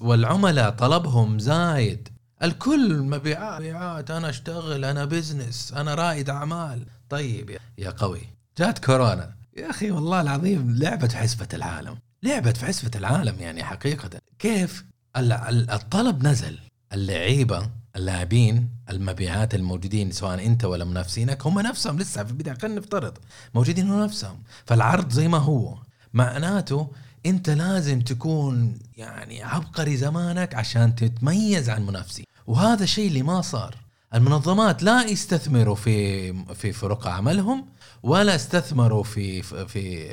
والعملاء 0.00 0.70
طلبهم 0.70 1.38
زايد 1.38 2.08
الكل 2.42 2.98
مبيعات 2.98 3.60
مبيعات 3.60 4.10
أنا 4.10 4.28
أشتغل 4.28 4.84
أنا 4.84 5.04
بزنس 5.04 5.72
أنا 5.72 5.94
رائد 5.94 6.30
أعمال. 6.30 6.86
طيب 7.08 7.58
يا 7.78 7.90
قوي 7.90 8.20
جات 8.58 8.84
كورونا. 8.84 9.34
يا 9.56 9.70
أخي 9.70 9.90
والله 9.90 10.20
العظيم 10.20 10.76
لعبت 10.78 11.10
في 11.10 11.16
حسبة 11.16 11.48
العالم. 11.54 11.98
لعبت 12.22 12.56
في 12.56 12.66
حسبة 12.66 12.90
العالم 12.94 13.40
يعني 13.40 13.64
حقيقة. 13.64 14.10
كيف 14.38 14.84
الطلب 15.16 16.26
نزل. 16.26 16.58
اللعيبة 16.92 17.70
اللاعبين 17.96 18.68
المبيعات 18.90 19.54
الموجودين 19.54 20.12
سواء 20.12 20.46
أنت 20.46 20.64
ولا 20.64 20.84
منافسينك 20.84 21.46
هم 21.46 21.60
نفسهم 21.60 21.98
لسه 21.98 22.24
في 22.24 22.30
البداية. 22.30 22.54
خلينا 22.54 22.80
نفترض 22.80 23.18
موجودين 23.54 23.90
هم 23.90 24.02
نفسهم. 24.02 24.42
فالعرض 24.66 25.12
زي 25.12 25.28
ما 25.28 25.38
هو. 25.38 25.78
معناته 26.12 26.90
أنت 27.26 27.50
لازم 27.50 28.00
تكون 28.00 28.78
يعني 28.96 29.42
عبقري 29.42 29.96
زمانك 29.96 30.54
عشان 30.54 30.94
تتميز 30.94 31.70
عن 31.70 31.86
منافسين. 31.86 32.24
وهذا 32.48 32.84
الشيء 32.84 33.08
اللي 33.08 33.22
ما 33.22 33.40
صار. 33.40 33.74
المنظمات 34.14 34.82
لا 34.82 35.02
يستثمروا 35.04 35.74
في 35.74 36.32
في 36.54 36.72
فرق 36.72 37.06
عملهم 37.06 37.66
ولا 38.02 38.34
استثمروا 38.34 39.02
في 39.02 39.42
في 39.42 40.08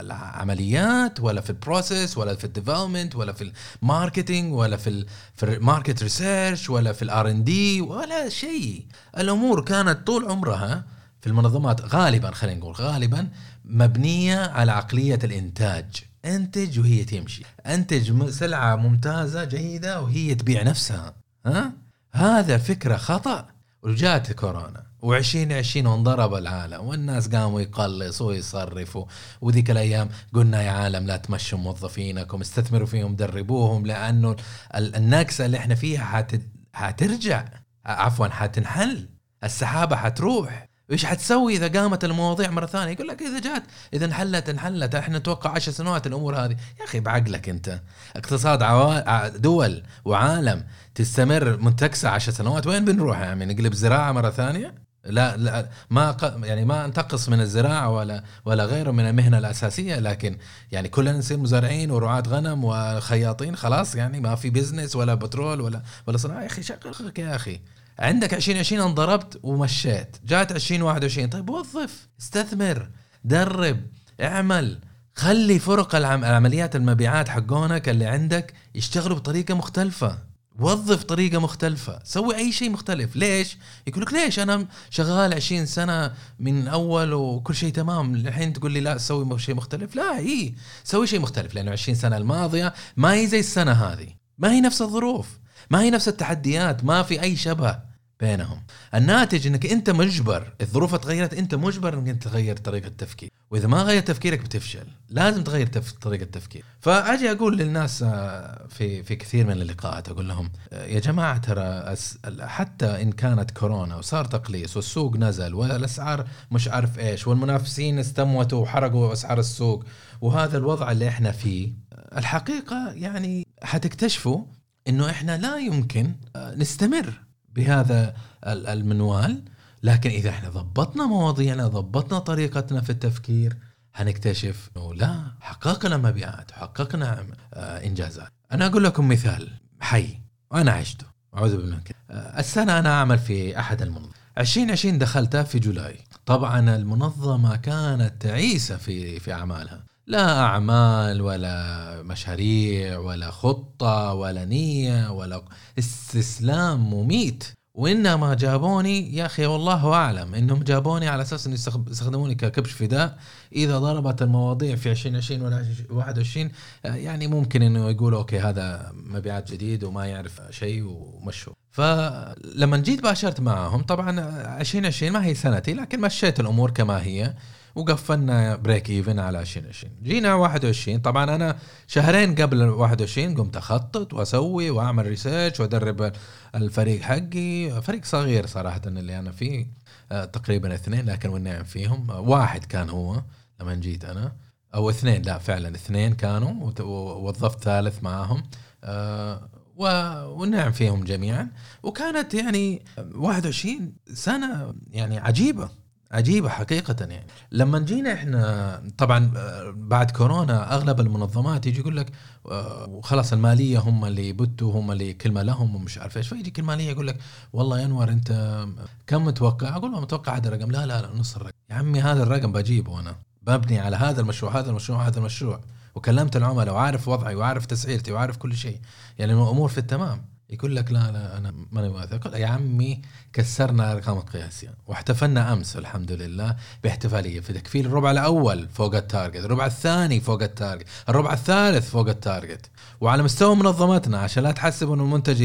العمليات 0.00 1.20
ولا 1.20 1.40
في 1.40 1.50
ال 1.50 1.58
process 1.58 2.18
ولا 2.18 2.34
في 2.34 2.44
ال 2.44 2.50
development 2.50 3.16
ولا 3.16 3.32
في 3.32 3.52
ال 3.82 3.89
marketing 3.89 4.52
ولا 4.52 4.76
في 4.76 5.06
في 5.34 5.42
ال 5.42 5.51
market 5.51 6.02
research 6.02 6.70
ولا 6.70 6.92
في 6.92 7.02
ال 7.02 7.16
R 7.16 7.30
and 7.30 7.44
D 7.44 7.80
ولا 7.80 8.28
شيء. 8.28 8.86
الأمور 9.18 9.64
كانت 9.64 10.06
طول 10.06 10.30
عمرها 10.30 10.84
في 11.20 11.26
المنظمات 11.26 11.94
غالبا 11.94 12.30
خلينا 12.30 12.60
نقول 12.60 12.74
غالبا 12.74 13.28
مبنية 13.64 14.38
على 14.38 14.72
عقلية 14.72 15.18
الإنتاج. 15.24 15.86
إنتج 16.24 16.80
وهي 16.80 17.04
تمشي. 17.04 17.42
إنتج 17.66 18.30
سلعة 18.30 18.76
ممتازة 18.76 19.44
جيدة 19.44 20.02
وهي 20.02 20.34
تبيع 20.34 20.62
نفسها. 20.62 21.23
ها؟ 21.46 21.72
هذا 22.12 22.58
فكرة 22.58 22.96
خطأ. 22.96 23.46
وجات 23.82 24.32
كورونا 24.32 24.86
و2020 25.02 25.76
وانضرب 25.76 26.34
العالم 26.34 26.80
والناس 26.86 27.28
قاموا 27.28 27.60
يقلصوا 27.60 28.26
ويصرفوا. 28.26 29.04
وذيك 29.40 29.70
الأيام 29.70 30.08
قلنا 30.34 30.62
يا 30.62 30.70
عالم 30.70 31.06
لا 31.06 31.16
تمشوا 31.16 31.58
موظفينكم 31.58 32.40
استثمروا 32.40 32.86
فيهم 32.86 33.16
دربوهم 33.16 33.86
لأنه 33.86 34.36
ال- 34.74 34.96
النكسة 34.96 35.46
اللي 35.46 35.56
إحنا 35.56 35.74
فيها 35.74 36.04
حت... 36.04 36.40
حترجع. 36.72 37.44
عفوا 37.86 38.26
حتنحل. 38.28 39.08
السحابة 39.44 39.96
حتروح. 39.96 40.68
إيش 40.90 41.04
حتسوي 41.04 41.56
إذا 41.56 41.80
قامت 41.80 42.04
المواضيع 42.04 42.50
مرة 42.50 42.66
ثانية؟ 42.66 42.92
يقول 42.92 43.08
لك 43.08 43.22
إذا 43.22 43.40
جات 43.40 43.62
إذا 43.94 44.04
انحلت 44.04 44.48
انحلت. 44.48 44.94
إحنا 44.94 45.18
نتوقع 45.18 45.50
عشر 45.50 45.72
سنوات 45.72 46.06
الأمور 46.06 46.36
هذه. 46.36 46.56
يا 46.80 46.84
أخي 46.84 47.00
بعقلك 47.00 47.48
أنت. 47.48 47.80
اقتصاد 48.16 48.62
عوا... 48.62 49.28
دول 49.28 49.82
وعالم 50.04 50.64
تستمر 50.94 51.56
منتكسه 51.56 52.08
عشر 52.08 52.32
سنوات. 52.32 52.66
وين 52.66 52.84
بنروح 52.84 53.20
يا 53.20 53.26
عمي؟ 53.26 53.44
نقلب 53.44 53.74
زراعة 53.74 54.12
مرة 54.12 54.30
ثانية؟ 54.30 54.74
لا 55.04 55.36
لا 55.36 55.68
ما 55.90 56.10
ق- 56.10 56.40
يعني 56.44 56.64
ما 56.64 56.84
انتقص 56.84 57.28
من 57.28 57.40
الزراعة 57.40 57.90
ولا 57.90 58.24
ولا 58.44 58.64
غيره 58.64 58.90
من 58.90 59.08
المهنة 59.08 59.38
الأساسية. 59.38 59.96
لكن 59.96 60.38
يعني 60.72 60.88
كلنا 60.88 61.18
نصير 61.18 61.38
مزارعين 61.38 61.90
ورعاة 61.90 62.22
غنم 62.28 62.64
وخياطين 62.64 63.56
خلاص 63.56 63.94
يعني 63.94 64.20
ما 64.20 64.34
في 64.34 64.50
بزنس 64.50 64.96
ولا 64.96 65.14
بترول 65.14 65.60
ولا 65.60 65.82
ولا 66.06 66.16
صناعة. 66.16 66.40
يا 66.42 66.46
أخي 66.46 66.62
شغلك 66.62 67.18
يا 67.18 67.36
أخي. 67.36 67.60
عندك 67.98 68.34
2020 68.34 68.82
انضربت 68.82 69.40
ومشيت. 69.42 70.16
جات 70.26 70.52
2021 70.52 71.28
طيب 71.28 71.50
وظف 71.50 72.08
استثمر 72.20 72.88
درب 73.24 73.80
اعمل. 74.20 74.78
خلي 75.14 75.58
فرق 75.58 75.94
العم... 75.94 76.24
العمليات 76.24 76.76
المبيعات 76.76 77.28
حقونك 77.28 77.88
اللي 77.88 78.06
عندك 78.06 78.54
يشتغلوا 78.74 79.16
بطريقة 79.16 79.54
مختلفة. 79.54 80.18
وظف 80.58 81.02
طريقة 81.02 81.38
مختلفة. 81.38 82.00
سوي 82.04 82.36
أي 82.36 82.52
شيء 82.52 82.70
مختلف. 82.70 83.16
ليش؟ 83.16 83.58
يقول 83.86 84.02
لك 84.02 84.12
ليش؟ 84.12 84.38
أنا 84.38 84.66
شغال 84.90 85.34
20 85.34 85.66
سنة 85.66 86.12
من 86.38 86.68
أول 86.68 87.12
وكل 87.12 87.54
شيء 87.54 87.72
تمام. 87.72 88.14
الحين 88.14 88.52
تقول 88.52 88.72
لي 88.72 88.80
لا 88.80 88.98
سوي 88.98 89.38
شيء 89.38 89.54
مختلف. 89.54 89.96
لا 89.96 90.18
اي 90.18 90.54
سوي 90.84 91.06
شيء 91.06 91.20
مختلف 91.20 91.54
لأنه 91.54 91.70
20 91.70 91.98
سنة 91.98 92.16
الماضية 92.16 92.74
ما 92.96 93.12
هي 93.12 93.26
زي 93.26 93.40
السنة 93.40 93.72
هذه. 93.72 94.08
ما 94.38 94.52
هي 94.52 94.60
نفس 94.60 94.82
الظروف. 94.82 95.28
ما 95.70 95.82
هي 95.82 95.90
نفس 95.90 96.08
التحديات 96.08 96.84
ما 96.84 97.02
في 97.02 97.22
أي 97.22 97.36
شبه 97.36 97.78
بينهم. 98.20 98.62
الناتج 98.94 99.46
إنك 99.46 99.66
أنت 99.66 99.90
مجبر 99.90 100.52
الظروف 100.60 100.94
تغيرت 100.94 101.34
أنت 101.34 101.54
مجبر 101.54 101.94
إنك 101.94 102.08
أنت 102.08 102.22
تغير 102.22 102.56
طريقة 102.56 102.86
التفكير 102.86 103.30
وإذا 103.50 103.68
ما 103.68 103.82
غير 103.82 104.02
تفكيرك 104.02 104.40
بتفشل 104.40 104.86
لازم 105.08 105.44
تغير 105.44 105.66
تف... 105.66 105.92
طريقة 105.92 106.22
التفكير 106.22 106.64
فأجي 106.80 107.30
أقول 107.30 107.56
للناس 107.56 108.02
آه، 108.02 108.66
في 108.68 109.02
في 109.02 109.16
كثير 109.16 109.46
من 109.46 109.52
اللقاءات 109.52 110.08
أقول 110.08 110.28
لهم 110.28 110.50
آه، 110.72 110.86
يا 110.86 111.00
جماعة 111.00 111.38
ترى 111.38 111.94
حتى 112.40 113.02
إن 113.02 113.12
كانت 113.12 113.50
كورونا 113.50 113.96
وصار 113.96 114.24
تقليص 114.24 114.76
والسوق 114.76 115.16
نزل 115.16 115.54
والأسعار 115.54 116.24
مش 116.50 116.68
عارف 116.68 116.98
إيش 116.98 117.26
والمنافسين 117.26 117.98
استموتوا 117.98 118.62
وحرقوا 118.62 119.12
أسعار 119.12 119.38
السوق 119.38 119.84
وهذا 120.20 120.58
الوضع 120.58 120.92
اللي 120.92 121.08
إحنا 121.08 121.32
فيه 121.32 121.72
آه، 121.92 122.18
الحقيقة 122.18 122.92
يعني 122.92 123.46
حتكتشفوا 123.62 124.44
إنه 124.88 125.10
إحنا 125.10 125.36
لا 125.38 125.56
يمكن 125.58 126.14
آه، 126.36 126.54
نستمر 126.54 127.12
بهذا 127.54 128.14
ال- 128.46 128.66
المنوال 128.66 129.42
لكن 129.82 130.10
إذا 130.10 130.30
إحنا 130.30 130.48
ضبطنا 130.48 131.06
مواضيعنا 131.06 131.66
ضبطنا 131.68 132.18
طريقتنا 132.18 132.80
في 132.80 132.90
التفكير 132.90 133.56
حنكتشف 133.92 134.70
إنه 134.76 134.94
لا 134.94 135.22
حققنا 135.40 135.96
مبيعات 135.96 136.50
حققنا 136.50 137.24
آه، 137.54 137.84
إنجازات. 137.86 138.28
أنا 138.52 138.66
أقول 138.66 138.84
لكم 138.84 139.08
مثال 139.08 139.50
حي 139.80 140.18
وأنا 140.50 140.70
عشته 140.72 141.06
أعوذ 141.36 141.56
بالله. 141.56 141.80
آه، 142.10 142.40
السنة 142.40 142.78
أنا 142.78 142.88
أعمل 142.92 143.18
في 143.18 143.58
أحد 143.58 143.82
المنظمات 143.82 144.14
2020 144.38 144.98
دخلتها 144.98 145.42
في 145.42 145.58
جولاي. 145.58 145.98
طبعا 146.26 146.76
المنظمة 146.76 147.56
كانت 147.56 148.12
تعيسة 148.20 148.76
في 148.76 149.20
في 149.20 149.32
أعمالها. 149.32 149.84
لا 150.06 150.40
أعمال 150.40 151.20
ولا 151.22 152.02
مشاريع 152.02 152.98
ولا 152.98 153.30
خطة 153.30 154.14
ولا 154.14 154.44
نية 154.44 155.10
ولا 155.12 155.42
استسلام 155.78 156.90
مميت. 156.90 157.44
وإنما 157.74 158.34
جابوني 158.34 159.16
يا 159.16 159.26
أخي 159.26 159.46
والله 159.46 159.92
أعلم 159.92 160.34
إنهم 160.34 160.62
جابوني 160.62 161.08
على 161.08 161.22
أساس 161.22 161.46
انه 161.46 161.56
يستخ- 161.56 161.90
يستخدموني 161.90 162.34
ككبش 162.34 162.72
فداء. 162.72 163.18
إذا 163.52 163.78
ضربت 163.78 164.22
المواضيع 164.22 164.76
في 164.76 164.90
2020 164.90 165.42
ولا 165.42 165.66
21 165.90 166.50
آه، 166.84 166.94
يعني 166.94 167.26
ممكن 167.26 167.62
إنه 167.62 167.90
يقولوا 167.90 168.18
okay 168.18 168.38
هذا 168.40 168.92
مبيعات 168.94 169.52
جديد 169.52 169.84
وما 169.84 170.06
يعرف 170.06 170.40
شيء 170.50 170.82
ومشوا. 170.84 171.52
فلما 171.70 172.76
جيت 172.76 173.02
باشرت 173.02 173.40
معهم 173.40 173.82
طبعا 173.82 174.20
2020 174.60 175.12
ما 175.12 175.24
هي 175.24 175.34
سنتي 175.34 175.74
لكن 175.74 176.00
مشيت 176.00 176.40
الأمور 176.40 176.70
كما 176.70 177.02
هي. 177.02 177.34
وقفلنا 177.74 178.56
break 178.56 178.90
even 178.90 179.18
على 179.18 179.40
2020 179.40 179.92
جينا 180.02 180.34
21 180.34 180.98
طبعا 180.98 181.34
أنا 181.34 181.56
شهرين 181.86 182.34
قبل 182.34 182.62
21 182.62 183.34
قمت 183.36 183.56
أخطط 183.56 184.14
وأسوي 184.14 184.70
وأعمل 184.70 185.06
ريسيرش 185.06 185.60
وأدرب 185.60 186.12
الفريق 186.54 187.00
حقي. 187.02 187.82
فريق 187.82 188.04
صغير 188.04 188.46
صراحة 188.46 188.80
اللي 188.86 189.18
أنا 189.18 189.32
فيه 189.32 189.66
آه، 190.12 190.24
تقريبا 190.24 190.74
اثنين 190.74 191.06
لكن 191.06 191.28
والنعم 191.28 191.64
فيهم؟ 191.64 192.10
واحد 192.10 192.64
كان 192.64 192.90
هو 192.90 193.22
لما 193.60 193.74
جيت 193.74 194.04
أنا. 194.04 194.32
أو 194.74 194.90
اثنين 194.90 195.22
لا 195.22 195.38
فعلا 195.38 195.68
اثنين 195.74 196.14
كانوا 196.14 196.72
ووظفت 196.80 197.64
ثالث 197.64 198.02
معاهم. 198.02 198.42
آه، 198.84 199.48
و- 199.76 200.24
والنعم 200.40 200.72
فيهم 200.72 201.04
جميعا. 201.04 201.48
وكانت 201.82 202.34
يعني 202.34 202.82
21 203.14 203.92
سنة 204.14 204.74
يعني 204.90 205.18
عجيبة. 205.18 205.68
عجيبة 206.14 206.48
حقيقة 206.48 206.96
يعني. 207.00 207.26
لما 207.52 207.78
جينا 207.78 208.12
إحنا 208.12 208.82
طبعا 208.98 209.32
آه، 209.36 209.74
بعد 209.76 210.10
كورونا 210.10 210.74
أغلب 210.74 211.00
المنظمات 211.00 211.66
يجي 211.66 211.80
يقول 211.80 211.96
لك 211.96 212.12
آه، 212.50 212.88
وخلاص 212.88 213.32
المالية 213.32 213.78
هم 213.78 214.04
اللي 214.04 214.28
يبتوا 214.28 214.72
هم 214.72 214.92
اللي 214.92 215.12
كلمة 215.12 215.42
لهم 215.42 215.74
ومش 215.74 215.98
عارف 215.98 216.16
إيش. 216.16 216.28
فيجيك 216.28 216.58
الماليه 216.58 216.90
يقول 216.90 217.06
لك 217.06 217.16
والله 217.52 217.80
يا 217.80 217.84
أنور 217.84 218.08
أنت 218.08 218.64
كم 219.06 219.24
متوقع؟ 219.24 219.76
أقول 219.76 219.92
له 219.92 220.00
متوقع 220.00 220.36
هذا 220.36 220.48
الرقم. 220.48 220.70
لا 220.70 220.86
لا 220.86 221.02
لا 221.02 221.08
نص 221.16 221.36
الرقم. 221.36 221.56
يا 221.70 221.74
عمي 221.74 222.00
هذا 222.00 222.22
الرقم 222.22 222.52
بجيبه 222.52 223.00
أنا. 223.00 223.16
ببني 223.42 223.78
على 223.78 223.96
هذا 223.96 224.20
المشروع 224.20 224.58
هذا 224.58 224.70
المشروع 224.70 225.06
هذا 225.08 225.18
المشروع. 225.18 225.60
وكلمت 225.94 226.36
العملاء 226.36 226.74
وعارف 226.74 227.08
وضعي 227.08 227.34
وعارف 227.34 227.66
تسعيرتي 227.66 228.12
وعارف 228.12 228.36
كل 228.36 228.56
شيء. 228.56 228.80
يعني 229.18 229.32
الأمور 229.32 229.68
في 229.68 229.78
التمام. 229.78 230.33
يقول 230.50 230.76
لك 230.76 230.92
لا 230.92 231.12
لا 231.12 231.38
أنا 231.38 231.54
ماني 231.72 231.88
واثق. 231.88 232.36
يا 232.36 232.46
عمي 232.46 233.02
كسرنا 233.32 233.92
الارقام 233.92 234.18
القياسيه 234.18 234.74
واحتفلنا 234.86 235.52
أمس 235.52 235.76
الحمد 235.76 236.12
لله 236.12 236.56
باحتفالية 236.82 237.40
في 237.40 237.52
تقفيل 237.52 237.86
الربع 237.86 238.10
الأول 238.10 238.68
فوق 238.68 238.94
ال 238.94 239.00
target، 239.00 239.44
الربع 239.44 239.66
الثاني 239.66 240.20
فوق 240.20 240.42
ال 240.42 240.47
target، 240.47 240.86
الربع 241.08 241.32
الثالث 241.32 241.90
فوق 241.90 242.08
ال 242.08 242.16
target، 242.16 242.70
وعلى 243.04 243.22
مستوى 243.22 243.56
منظمتنا 243.56 244.18
عشان 244.18 244.42
لا 244.42 244.52
تحسبوا 244.52 244.94
إنه 244.94 245.02
المنتج 245.02 245.42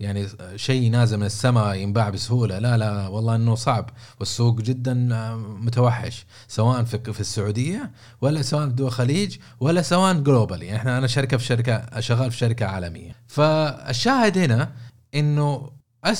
يعني 0.00 0.28
شيء 0.56 0.90
نازل 0.90 1.16
من 1.16 1.26
السماء 1.26 1.74
ينباع 1.74 2.10
بسهولة، 2.10 2.58
لا 2.58 2.76
لا 2.76 3.08
والله 3.08 3.34
إنه 3.34 3.54
صعب. 3.54 3.90
والسوق 4.20 4.60
جدا 4.60 4.94
متوحش 5.36 6.26
سواء 6.48 6.84
في 6.84 7.12
في 7.12 7.20
السعودية 7.20 7.90
ولا 8.20 8.42
سواء 8.42 8.68
في 8.68 8.74
دول 8.74 8.86
الخليج 8.86 9.36
ولا 9.60 9.82
سواء 9.82 10.14
globally، 10.14 10.66
يعني 10.66 10.78
إحنا 10.78 10.98
أنا 10.98 11.06
شركة 11.06 11.36
في 11.36 11.44
شركة 11.44 12.00
شغال 12.00 12.30
في 12.30 12.36
شركة 12.36 12.66
عالمية، 12.66 13.16
فالشاهد 13.26 14.38
هنا 14.38 14.72
إنه 15.14 15.70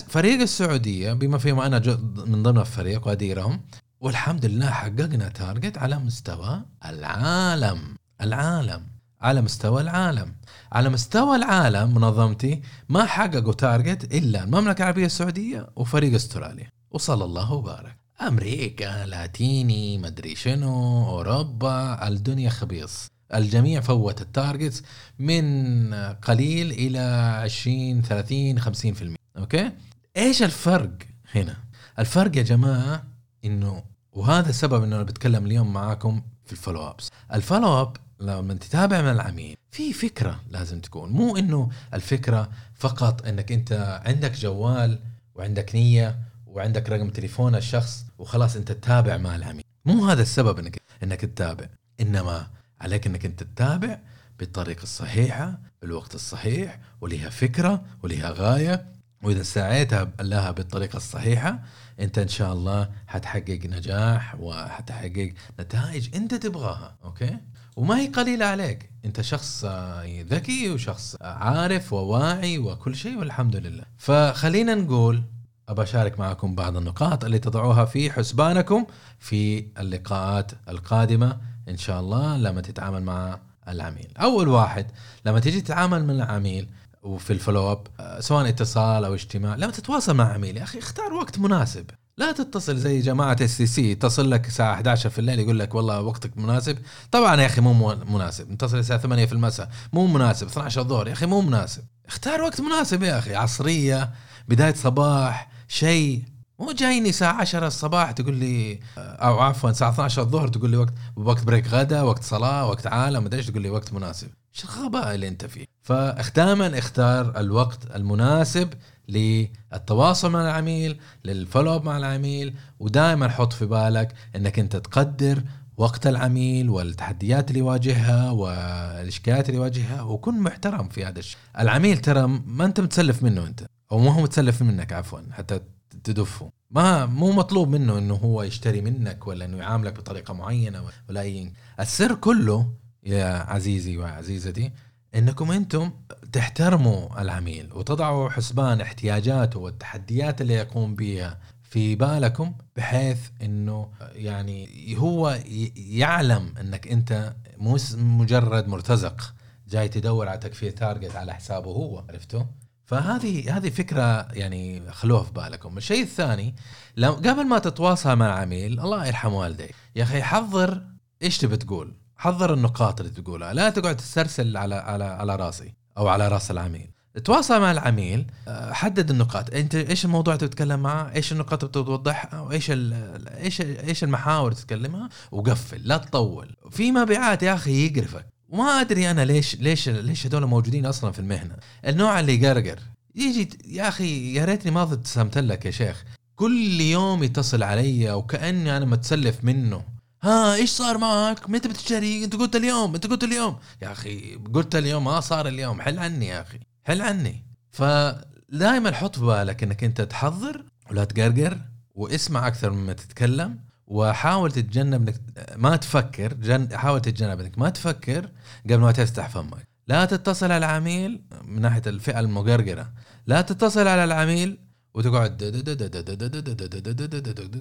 فريق 0.09 0.40
السعودية 0.40 1.12
بما 1.12 1.38
فيهم 1.38 1.61
أنا 1.61 1.99
من 2.27 2.42
ضمن 2.42 2.59
الفريق 2.61 3.07
وأديرهم 3.07 3.61
والحمد 4.01 4.47
لله 4.47 4.71
حققنا 4.71 5.29
target 5.29 5.79
على 5.79 5.99
مستوى 5.99 6.62
العالم. 6.85 7.97
العالم. 8.21 8.98
على 9.20 9.42
مستوى 9.42 9.81
العالم. 9.81 10.35
على 10.72 10.88
مستوى 10.88 11.37
العالم 11.37 11.94
منظمتي 11.94 12.62
ما 12.88 13.04
حققوا 13.04 13.52
target 13.53 14.14
إلا 14.14 14.44
المملكة 14.44 14.83
العربية 14.83 15.07
السعودية 15.07 15.66
وفريق 15.76 16.14
أستراليا. 16.14 16.70
وصلى 16.90 17.24
الله 17.24 17.52
وبارك. 17.52 17.96
أمريكا 18.20 19.07
اللاتينية 19.07 19.99
مدري 19.98 20.35
شنو 20.35 21.09
أوروبا 21.09 22.09
الدنيا 22.09 22.50
خبيص. 22.50 23.09
الجميع 23.35 23.81
فوت 23.81 24.20
ال 24.21 24.28
targets 24.28 24.83
من 25.18 25.94
قليل 25.94 26.70
إلى 26.70 26.98
20 27.44 28.02
30 28.02 28.61
50% 28.61 29.16
okay؟ 29.38 29.73
إيش 30.16 30.42
الفرق 30.42 30.92
هنا؟ 31.35 31.57
الفرق 31.98 32.37
يا 32.37 32.42
جماعة 32.42 33.04
إنه 33.44 33.83
وهذا 34.12 34.50
السبب 34.50 34.83
إنه 34.83 34.96
أنا 34.96 35.04
بتكلم 35.04 35.46
اليوم 35.46 35.72
معاكم 35.72 36.22
في 36.44 36.52
ال 36.53 36.58
follow 36.58 36.90
ups. 36.90 37.11
ال 37.33 37.39
follow 37.39 37.81
up 37.81 37.97
لما 38.20 38.54
تتابع 38.54 39.02
من 39.02 39.11
العميل. 39.11 39.57
في 39.70 39.92
فكرة 39.92 40.40
لازم 40.50 40.81
تكون. 40.81 41.11
مو 41.11 41.37
إنه 41.37 41.70
الفكرة 41.94 42.50
فقط 42.74 43.26
إنك 43.26 43.52
أنت 43.52 44.00
عندك 44.07 44.38
جوال 44.38 44.98
وعندك 45.35 45.74
نية 45.74 46.18
وعندك 46.46 46.90
رقم 46.90 47.11
تليفون 47.11 47.54
الشخص 47.54 48.04
وخلاص 48.18 48.57
أنت 48.57 48.72
تتابع 48.72 49.16
مع 49.16 49.37
العميل. 49.37 49.64
مو 49.85 50.07
هذا 50.07 50.22
السبب 50.22 50.59
انك 50.59 50.81
إنك 51.02 51.20
تتابع. 51.20 51.66
إنما 52.00 52.46
عليك 52.81 53.07
إنك 53.07 53.24
أنت 53.24 53.42
تتابع 53.42 53.98
بالطريقة 54.38 54.83
الصحيحة 54.83 55.59
بالوقت 55.83 56.14
الصحيح 56.14 56.78
ولها 57.00 57.31
فكرة 57.31 57.85
ولها 58.02 58.31
غاية. 58.31 58.87
وإذا 59.22 59.42
سعيتها 59.42 60.09
لها 60.20 60.50
بالطريقة 60.50 60.96
الصحيحة 60.96 61.59
أنت 62.00 62.18
إن 62.18 62.28
شاء 62.28 62.52
الله 62.52 62.88
حتحقق 63.07 63.61
نجاح 63.64 64.37
وحتحقق 64.40 65.33
نتائج 65.61 66.16
أنت 66.16 66.35
تبغاها 66.35 66.96
أوكي؟ 67.04 67.37
وما 67.76 68.00
هي 68.00 68.07
قليلة 68.07 68.46
عليك. 68.46 68.90
أنت 69.04 69.20
شخص 69.20 69.64
آه، 69.64 70.22
ذكي 70.22 70.70
وشخص 70.70 71.16
عارف 71.20 71.92
وواعي 71.92 72.59
وكل 72.59 72.94
شيء 72.96 73.18
والحمد 73.18 73.57
لله. 73.57 73.85
فخلينا 73.96 74.74
نقول 74.74 75.22
ابى 75.68 75.83
أشارك 75.83 76.18
معكم 76.18 76.54
بعض 76.54 76.76
النقاط 76.76 77.24
اللي 77.24 77.38
تضعوها 77.38 77.85
في 77.85 78.11
حسبانكم 78.11 78.87
في 79.18 79.66
اللقاءات 79.78 80.52
القادمة 80.68 81.38
إن 81.68 81.76
شاء 81.76 82.00
الله 82.00 82.37
لما 82.37 82.61
تتعامل 82.61 83.02
مع 83.02 83.38
العميل. 83.68 84.09
أول 84.16 84.48
واحد 84.48 84.87
لما 85.26 85.40
تيجي 85.40 85.61
تتعامل 85.61 86.04
مع 86.04 86.12
العميل 86.12 86.68
وفي 87.09 87.33
ال 87.33 87.38
follow 87.38 87.73
up 87.73 87.87
آه، 88.01 88.21
سواء 88.21 88.49
اتصال 88.49 89.05
أو 89.05 89.14
اجتماع. 89.14 89.57
لما 89.57 89.73
تتواصل 89.73 90.14
مع 90.14 90.33
عميل 90.33 90.57
يا 90.57 90.62
أخي 90.62 90.79
اختار 90.79 91.12
وقت 91.12 91.38
مناسب. 91.38 91.90
لا 92.16 92.33
تتصل 92.33 92.77
زي 92.77 93.01
جماعة 93.01 93.37
STC 93.40 93.90
يتصل 93.90 94.31
لك 94.31 94.47
الساعة 94.47 94.75
11 94.75 95.11
في 95.11 95.18
الليل 95.18 95.40
يقول 95.40 95.59
لك 95.59 95.75
والله 95.75 96.01
وقتك 96.01 96.38
مناسب. 96.38 96.79
طبعا 97.12 97.40
يا 97.40 97.47
أخي 97.47 97.61
مو 97.61 97.94
مناسب. 97.94 98.53
اتصل 98.53 98.79
الساعة 98.79 98.99
8 98.99 99.27
في 99.27 99.33
المساء 99.33 99.71
مو 99.92 100.07
مناسب. 100.07 100.47
12 100.47 100.81
الظهر 100.81 101.09
يا 101.09 101.12
أخي 101.12 101.27
مو 101.27 101.40
مناسب. 101.40 101.83
اختار 102.09 102.42
وقت 102.42 102.61
مناسب 102.61 103.03
يا 103.03 103.18
أخي. 103.18 103.35
عصرية 103.35 104.11
بداية 104.49 104.75
صباح 104.75 105.51
شيء. 105.68 106.23
مو 106.59 106.73
جايني 106.73 107.09
الساعة 107.09 107.40
10 107.40 107.66
الصباح 107.66 108.11
تقول 108.12 108.35
لي 108.35 108.81
أو 108.99 109.38
عفوا 109.38 109.71
الساعة 109.71 109.90
12 109.90 110.23
الظهر 110.23 110.49
تقول 110.49 110.71
لي 110.71 110.77
وقت 110.77 110.94
وقت 111.16 111.44
break 111.44 111.68
غدا 111.68 112.03
وقت 112.03 112.23
صلاة 112.23 112.66
وقت 112.66 112.87
عالم 112.87 113.25
مدري 113.25 113.38
إيش 113.40 113.47
تقول 113.47 113.62
لي 113.62 113.71
وقت 113.71 113.92
مناسب. 113.92 114.29
إيش 114.55 114.64
الغباء 114.64 115.14
اللي 115.14 115.29
أنت 115.29 115.44
فيه؟ 115.44 115.64
فدائما 115.83 116.79
اختار 116.79 117.40
الوقت 117.40 117.97
المناسب 117.97 118.68
للتواصل 119.09 120.31
مع 120.31 120.42
العميل 120.42 121.01
لل 121.25 121.37
follow 121.37 121.75
up 121.75 121.85
مع 121.85 121.97
العميل 121.97 122.55
ودائما 122.79 123.29
حط 123.29 123.53
في 123.53 123.66
بالك 123.66 124.14
إنك 124.37 124.59
أنت 124.59 124.77
تقدر 124.77 125.42
وقت 125.77 126.07
العميل 126.07 126.71
والتحديات 126.71 127.49
اللي 127.49 127.59
يواجهها 127.59 128.31
والإشكاليات 128.31 129.49
اللي 129.49 129.61
يواجهها 129.61 130.03
وكن 130.03 130.40
محترم 130.40 130.88
في 130.88 131.05
هذا 131.05 131.18
الشيء. 131.18 131.38
العميل 131.59 131.99
ترى 131.99 132.27
ما 132.47 132.64
أنت 132.64 132.81
متسلف 132.81 133.23
منه 133.23 133.47
أنت 133.47 133.66
أو 133.92 133.99
ما 133.99 134.12
هو 134.14 134.23
متسلف 134.23 134.62
منك 134.62 134.92
عفوا 134.92 135.21
حتى 135.33 135.61
تدفه 136.05 136.51
ما 136.71 137.07
مو 137.07 137.33
مطلوب 137.33 137.69
منه 137.69 137.99
إنه 137.99 138.15
هو 138.15 138.43
يشتري 138.43 138.81
منك 138.81 139.27
ولا 139.27 139.45
إنه 139.45 139.57
يعاملك 139.57 139.93
بطريقة 139.93 140.35
معينة 140.35 140.85
ولا 141.09 141.21
اي 141.21 141.53
السر 141.81 142.15
كله 142.15 142.73
يا 143.03 143.27
عزيزي 143.27 143.97
وعزيزتي 143.97 144.73
إنكم 145.15 145.51
أنتم 145.51 145.91
تحترموا 146.33 147.23
العميل 147.23 147.73
وتضعوا 147.73 148.29
حسبان 148.29 148.81
احتياجاته 148.81 149.61
والتحديات 149.61 150.41
اللي 150.41 150.55
يقوم 150.55 150.95
بها 150.95 151.39
في 151.63 151.95
بالكم 151.95 152.55
بحيث 152.77 153.19
إنه 153.43 153.89
يعني 154.13 154.69
هو 154.99 155.39
يعلم 155.77 156.55
إنك 156.61 156.89
أنت 156.89 157.35
مو 157.59 157.79
مجرد 157.95 158.69
مرتزق 158.69 159.35
جاي 159.69 159.89
تدور 159.89 160.29
على 160.29 160.39
تكفير 160.39 160.71
تارجت 160.71 161.17
على 161.17 161.35
حسابه 161.35 161.71
هو 161.71 162.05
عرفتوا؟ 162.09 162.43
فهذه 162.88 163.57
هذه 163.57 163.70
فكرة 163.70 164.29
يعني 164.33 164.90
خلوها 164.90 165.22
في 165.22 165.33
بالكم، 165.33 165.77
الشيء 165.77 166.03
الثاني 166.03 166.55
لو 166.96 167.12
قبل 167.12 167.46
ما 167.46 167.59
تتواصل 167.59 168.16
مع 168.16 168.27
العميل 168.27 168.81
الله 168.81 169.07
يرحم 169.07 169.33
والديك، 169.33 169.74
يا 169.96 170.03
أخي 170.03 170.22
حضر 170.22 170.83
إيش 171.22 171.38
تبي 171.38 171.57
تقول؟ 171.57 171.94
حضر 172.16 172.55
النقاط 172.55 173.01
اللي 173.01 173.12
تقولها، 173.12 173.53
لا 173.53 173.70
تقعد 173.70 173.96
تسترسل 173.96 174.57
على 174.57 174.74
على 174.74 175.05
على 175.05 175.37
راسي 175.37 175.74
أو 175.98 176.09
على 176.09 176.29
راس 176.29 176.51
العميل. 176.51 176.90
تواصل 177.24 177.61
مع 177.61 177.70
العميل 177.70 178.27
آه، 178.48 178.72
حدد 178.72 179.11
النقاط. 179.11 179.55
أنت 179.55 179.74
إيش 179.74 180.05
الموضوع 180.05 180.35
اللي 180.35 180.48
تتكلم 180.48 180.81
معاه؟ 180.81 181.14
إيش 181.14 181.33
النقاط 181.33 181.64
اللي 181.64 181.83
بتوضحها 181.83 182.40
وايش 182.40 182.70
إيش 182.70 183.61
إيش 183.61 184.05
المحاور 184.05 184.53
تتكلمها؟ 184.53 185.09
وقفل 185.33 185.81
لا 185.85 185.96
تطول. 185.96 186.57
في 186.70 186.92
مبيعات 186.92 187.42
يا 187.42 187.55
أخي 187.55 187.87
يقرفك. 187.87 188.27
وما 188.49 188.81
أدري 188.81 189.11
أنا 189.11 189.25
ليش 189.25 189.57
ليش 189.57 189.89
ليش 189.89 190.27
هذول 190.27 190.47
موجودين 190.47 190.87
أصلا 190.87 191.13
في 191.13 191.19
المهنة. 191.19 191.57
النوع 191.87 192.21
اللي 192.21 192.43
يقرقر 192.43 192.79
يجي 193.15 193.49
يا 193.65 193.89
أخي 193.89 194.35
يا 194.35 194.45
ريتني 194.45 194.71
ما 194.71 194.83
ابتسمت 194.83 195.39
لك 195.39 195.67
يا 195.67 195.71
شيخ. 195.71 196.05
كل 196.37 196.81
يوم 196.81 197.23
يتصل 197.23 197.63
علي 197.63 198.13
وكأني 198.13 198.77
أنا 198.77 198.85
متسلف 198.85 199.45
منه. 199.45 199.85
ها 200.23 200.55
إيش 200.55 200.71
صار 200.71 200.99
معك؟ 200.99 201.51
متى 201.51 201.69
بتشتري؟ 201.69 202.25
أنت 202.25 202.37
قلت 202.37 202.57
اليوم، 202.57 202.95
أنت 202.95 203.07
قلت 203.07 203.25
اليوم، 203.25 203.57
يا 203.83 203.93
أخي 203.93 204.37
قلت 204.55 204.77
اليوم 204.77 205.05
ما 205.05 205.21
صار 205.21 205.49
اليوم، 205.49 205.81
حل 205.81 205.99
عني 205.99 206.27
يا 206.27 206.41
أخي، 206.41 206.59
حل 206.85 207.03
عني. 207.03 207.45
فدائما 207.71 208.93
حط 208.93 209.17
في 209.19 209.25
بالك 209.25 209.63
إنك 209.63 209.85
أنت 209.85 210.01
تحضر 210.01 210.65
ولا 210.91 211.05
تقرقر 211.05 211.59
واسمع 211.95 212.47
أكثر 212.47 212.71
مما 212.71 212.93
تتكلم. 212.93 213.59
وحاول 213.88 214.53
تتجنب 214.53 215.09
انك 215.09 215.20
ما 215.57 215.77
تفكر 215.77 216.35
جن... 216.35 216.77
حاول 216.77 217.01
تتجنب 217.01 217.40
انك 217.40 217.59
ما 217.59 217.68
تفكر 217.68 218.31
قبل 218.64 218.79
ما 218.79 218.92
تفتح 218.92 219.29
فمك 219.29 219.68
لا 219.87 220.05
تتصل 220.05 220.46
على 220.46 220.57
العميل 220.57 221.22
من 221.44 221.62
ناحيه 221.62 221.83
الفئه 221.87 222.20
المقرقره 222.20 222.92
لا 223.27 223.40
تتصل 223.40 223.88
على 223.88 224.05
العميل 224.05 224.59
وتقعد 224.94 225.42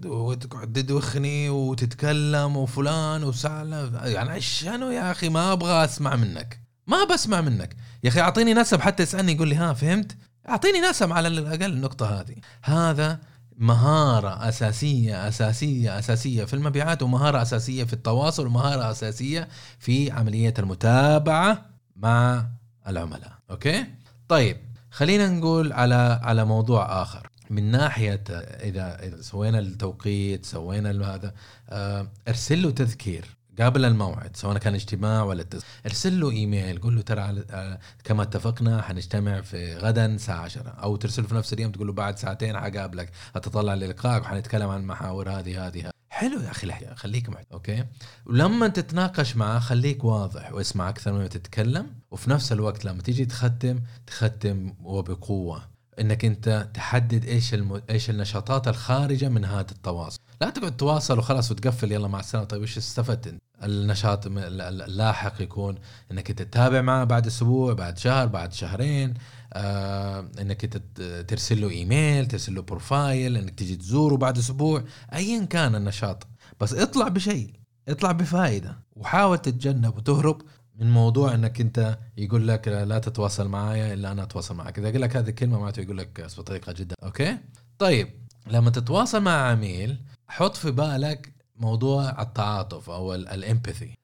وتقعد 0.05 0.73
تدوخني 0.73 1.49
وتتكلم 1.49 2.57
وفلان 2.57 3.23
وسالم 3.23 3.99
يعني 4.03 4.41
شنو 4.41 4.91
يا 4.91 5.11
أخي 5.11 5.29
ما 5.29 5.53
أبغى 5.53 5.85
اسمع 5.85 6.15
منك 6.15 6.61
ما 6.87 7.03
بسمع 7.03 7.41
منك 7.41 7.75
يا 8.03 8.09
أخي 8.09 8.19
اعطيني 8.21 8.53
نسب 8.53 8.81
حتى 8.81 9.03
يسالني 9.03 9.31
يقول 9.31 9.47
لي 9.47 9.55
ها 9.55 9.73
فهمت 9.73 10.17
اعطيني 10.49 10.81
نسب 10.81 11.11
على 11.11 11.27
الاقل 11.27 11.73
النقطه 11.73 12.19
هذه 12.19 12.35
هذا 12.63 13.19
مهارة 13.57 14.47
أساسية 14.49 15.27
أساسية 15.27 15.99
أساسية 15.99 16.43
في 16.45 16.53
المبيعات 16.53 17.03
ومهارة 17.03 17.41
أساسية 17.41 17.83
في 17.83 17.93
التواصل 17.93 18.45
ومهارة 18.47 18.91
أساسية 18.91 19.47
في 19.79 20.11
عملية 20.11 20.53
المتابعة 20.59 21.65
مع 21.95 22.47
العملاء. 22.87 23.31
Okay؟ 23.51 23.85
طيب 24.27 24.57
خلينا 24.91 25.27
نقول 25.27 25.73
على 25.73 26.19
على 26.23 26.45
موضوع 26.45 27.01
آخر. 27.01 27.29
من 27.49 27.71
ناحية 27.71 28.23
إذا 28.29 29.17
سوينا 29.21 29.59
التوقيت 29.59 30.45
سوينا 30.45 31.15
هذا 31.15 31.33
آه، 31.69 32.07
أرسل 32.27 32.61
له 32.61 32.71
تذكير. 32.71 33.36
قبل 33.59 33.85
الموعد 33.85 34.35
سواء 34.35 34.57
كان 34.57 34.73
اجتماع 34.73 35.23
ولا 35.23 35.41
اتصال 35.41 35.63
ارسل 35.85 36.19
له 36.19 36.31
إيميل 36.31 36.81
قول 36.81 36.95
له 36.95 37.01
ترى 37.01 37.43
آه، 37.51 37.79
كما 38.03 38.23
اتفقنا 38.23 38.81
حنجتمع 38.81 39.41
في 39.41 39.75
غدا 39.75 40.05
الساعة 40.05 40.41
10 40.41 40.69
أو 40.69 40.95
ترسل 40.95 41.23
في 41.23 41.35
نفس 41.35 41.53
اليوم 41.53 41.71
تقول 41.71 41.87
له 41.87 41.93
بعد 41.93 42.19
ساعتين 42.19 42.59
حقابلك 42.59 43.11
أتطلع 43.35 43.73
للقائك 43.73 44.23
وحنتكلم 44.23 44.69
عن 44.69 44.79
المحاور 44.79 45.29
هذه 45.29 45.67
هذه. 45.67 45.91
حلو 46.09 46.41
يا 46.41 46.51
أخي. 46.51 46.95
خليك 46.95 47.29
معي 47.29 47.45
okay 47.53 47.85
ولما 48.25 48.67
تتناقش 48.67 49.35
معاه 49.35 49.59
خليك 49.59 50.03
واضح 50.03 50.53
واسمع 50.53 50.89
أكثر 50.89 51.13
مما 51.13 51.27
تتكلم 51.27 51.87
وفي 52.11 52.29
نفس 52.29 52.51
الوقت 52.51 52.85
لما 52.85 53.01
تيجي 53.01 53.25
تختم 53.25 53.79
تختم 54.07 54.73
وبقوة 54.83 55.63
إنك 55.99 56.25
أنت 56.25 56.69
تحدد 56.73 57.25
إيش 57.25 57.53
الم... 57.53 57.81
إيش 57.89 58.09
النشاطات 58.09 58.67
الخارجة 58.67 59.29
من 59.29 59.45
هذا 59.45 59.71
التواصل 59.71 60.19
لا 60.41 60.49
تقعد 60.49 60.77
تواصل 60.77 61.19
وخلاص 61.19 61.51
وتقفل 61.51 61.91
يلا 61.91 62.07
مع 62.07 62.19
السلامة 62.19 62.47
طيب 62.47 62.61
إيش 62.61 62.77
استفدت 62.77 63.27
أنت؟ 63.27 63.46
النشاط 63.63 64.27
اللاحق 64.27 65.41
يكون 65.41 65.75
إنك 66.11 66.31
تتابع 66.31 66.81
معه 66.81 67.03
بعد 67.03 67.27
أسبوع 67.27 67.73
بعد 67.73 67.97
شهر 67.97 68.27
بعد 68.27 68.53
شهرين 68.53 69.13
آه 69.53 70.29
إنك 70.41 70.81
ترسل 71.27 71.61
له 71.61 71.69
إيميل 71.69 72.25
ترسل 72.25 72.55
له 72.55 72.61
بروفايل 72.61 73.37
إنك 73.37 73.55
تيجي 73.55 73.75
تزوره 73.75 74.17
بعد 74.17 74.37
أسبوع 74.37 74.83
ايا 75.13 75.45
كان 75.45 75.75
النشاط. 75.75 76.27
بس 76.59 76.73
اطلع 76.73 77.07
بشيء 77.07 77.53
اطلع 77.87 78.11
بفائدة 78.11 78.77
وحاول 78.95 79.37
تتجنب 79.37 79.97
وتهرب 79.97 80.41
من 80.75 80.91
موضوع 80.91 81.33
إنك 81.33 81.61
أنت 81.61 81.97
يقول 82.17 82.47
لك 82.47 82.67
لا 82.67 82.99
تتواصل 82.99 83.47
معايا 83.47 83.93
إلا 83.93 84.11
أنا 84.11 84.23
أتواصل 84.23 84.55
معك. 84.55 84.79
إذا 84.79 84.91
قال 84.91 85.01
لك 85.01 85.17
هذه 85.17 85.29
الكلمة 85.29 85.59
معناته 85.59 85.81
يقول 85.81 85.97
لك 85.97 86.27
بطريقة 86.37 86.71
جدا. 86.71 86.95
أوكي؟ 87.03 87.37
طيب 87.79 88.07
لما 88.47 88.69
تتواصل 88.69 89.21
مع 89.21 89.31
عميل 89.51 89.97
حط 90.27 90.55
في 90.55 90.71
بالك 90.71 91.36
موضوع 91.57 92.21
التعاطف 92.21 92.89
أو 92.89 93.15
الإمباثي. 93.15 93.97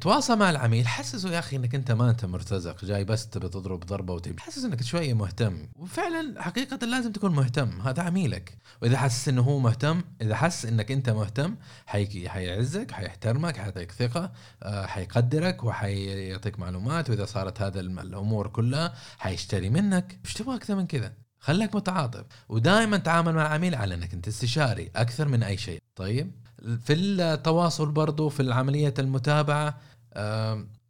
تواصل 0.00 0.38
مع 0.38 0.50
العميل 0.50 0.88
حسسه 0.88 1.30
يا 1.30 1.38
أخي 1.38 1.56
إنك 1.56 1.74
أنت 1.74 1.92
ما 1.92 2.10
أنت 2.10 2.24
مرتزق 2.24 2.84
جاي 2.84 3.04
بس 3.04 3.28
تبي 3.28 3.48
تضرب 3.48 3.80
ضربة 3.80 4.14
وتمشي 4.14 4.42
حسس 4.42 4.64
إنك 4.64 4.82
شوية 4.82 5.14
مهتم. 5.14 5.68
وفعلا 5.76 6.42
حقيقة 6.42 6.86
لازم 6.86 7.12
تكون 7.12 7.32
مهتم 7.32 7.80
هذا 7.80 8.02
عميلك. 8.02 8.58
وإذا 8.82 8.98
حسس 8.98 9.28
إنه 9.28 9.42
هو 9.42 9.58
مهتم 9.58 10.02
إذا 10.22 10.34
حس 10.34 10.66
إنك 10.66 10.92
أنت 10.92 11.10
مهتم 11.10 11.56
حي... 11.86 12.28
حيعزك 12.28 12.90
حيحترمك 12.90 13.56
حيعطيك 13.56 13.92
ثقة 13.92 14.32
آه، 14.62 14.86
حيقدرك 14.86 15.64
وحيعطيك 15.64 16.58
معلومات. 16.58 17.10
وإذا 17.10 17.24
صارت 17.24 17.62
هذا 17.62 17.80
الأمور 17.80 18.46
كلها 18.46 18.94
حيشتري 19.18 19.70
منك. 19.70 20.18
إيش 20.24 20.34
تبغى 20.34 20.56
أكثر 20.56 20.74
من 20.74 20.86
كذا؟ 20.86 21.12
خليك 21.38 21.74
متعاطف. 21.74 22.24
ودائما 22.48 22.96
تعامل 22.96 23.34
مع 23.34 23.42
العميل 23.42 23.74
على 23.74 23.94
إنك 23.94 24.14
أنت 24.14 24.28
استشاري 24.28 24.90
أكثر 24.96 25.28
من 25.28 25.42
أي 25.42 25.56
شيء. 25.56 25.82
طيب؟ 25.96 26.39
في 26.84 26.92
التواصل 26.92 27.90
برضو 27.90 28.28
في 28.28 28.40
العملية 28.40 28.94
المتابعة 28.98 29.78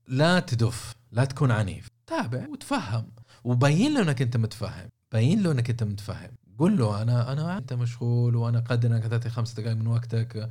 لا 0.08 0.40
تدف 0.40 0.94
لا 1.12 1.24
تكون 1.24 1.50
عنيف. 1.50 1.88
تابع 2.06 2.48
وتفهم. 2.48 3.06
وبين 3.44 3.94
له 3.94 4.02
إنك 4.02 4.22
أنت 4.22 4.36
متفهم. 4.36 4.88
باين 5.12 5.42
له 5.42 5.52
إنك 5.52 5.70
أنت 5.70 5.82
متفهم. 5.82 6.30
قول 6.58 6.78
له 6.78 7.02
أنا 7.02 7.32
أنا 7.32 7.58
أنت 7.58 7.72
مشغول 7.72 8.36
وأنا 8.36 8.60
قدر 8.60 8.88
إنك 8.88 9.06
تعطي 9.06 9.30
خمس 9.30 9.52
دقائق 9.52 9.76
من 9.76 9.86
وقتك. 9.86 10.50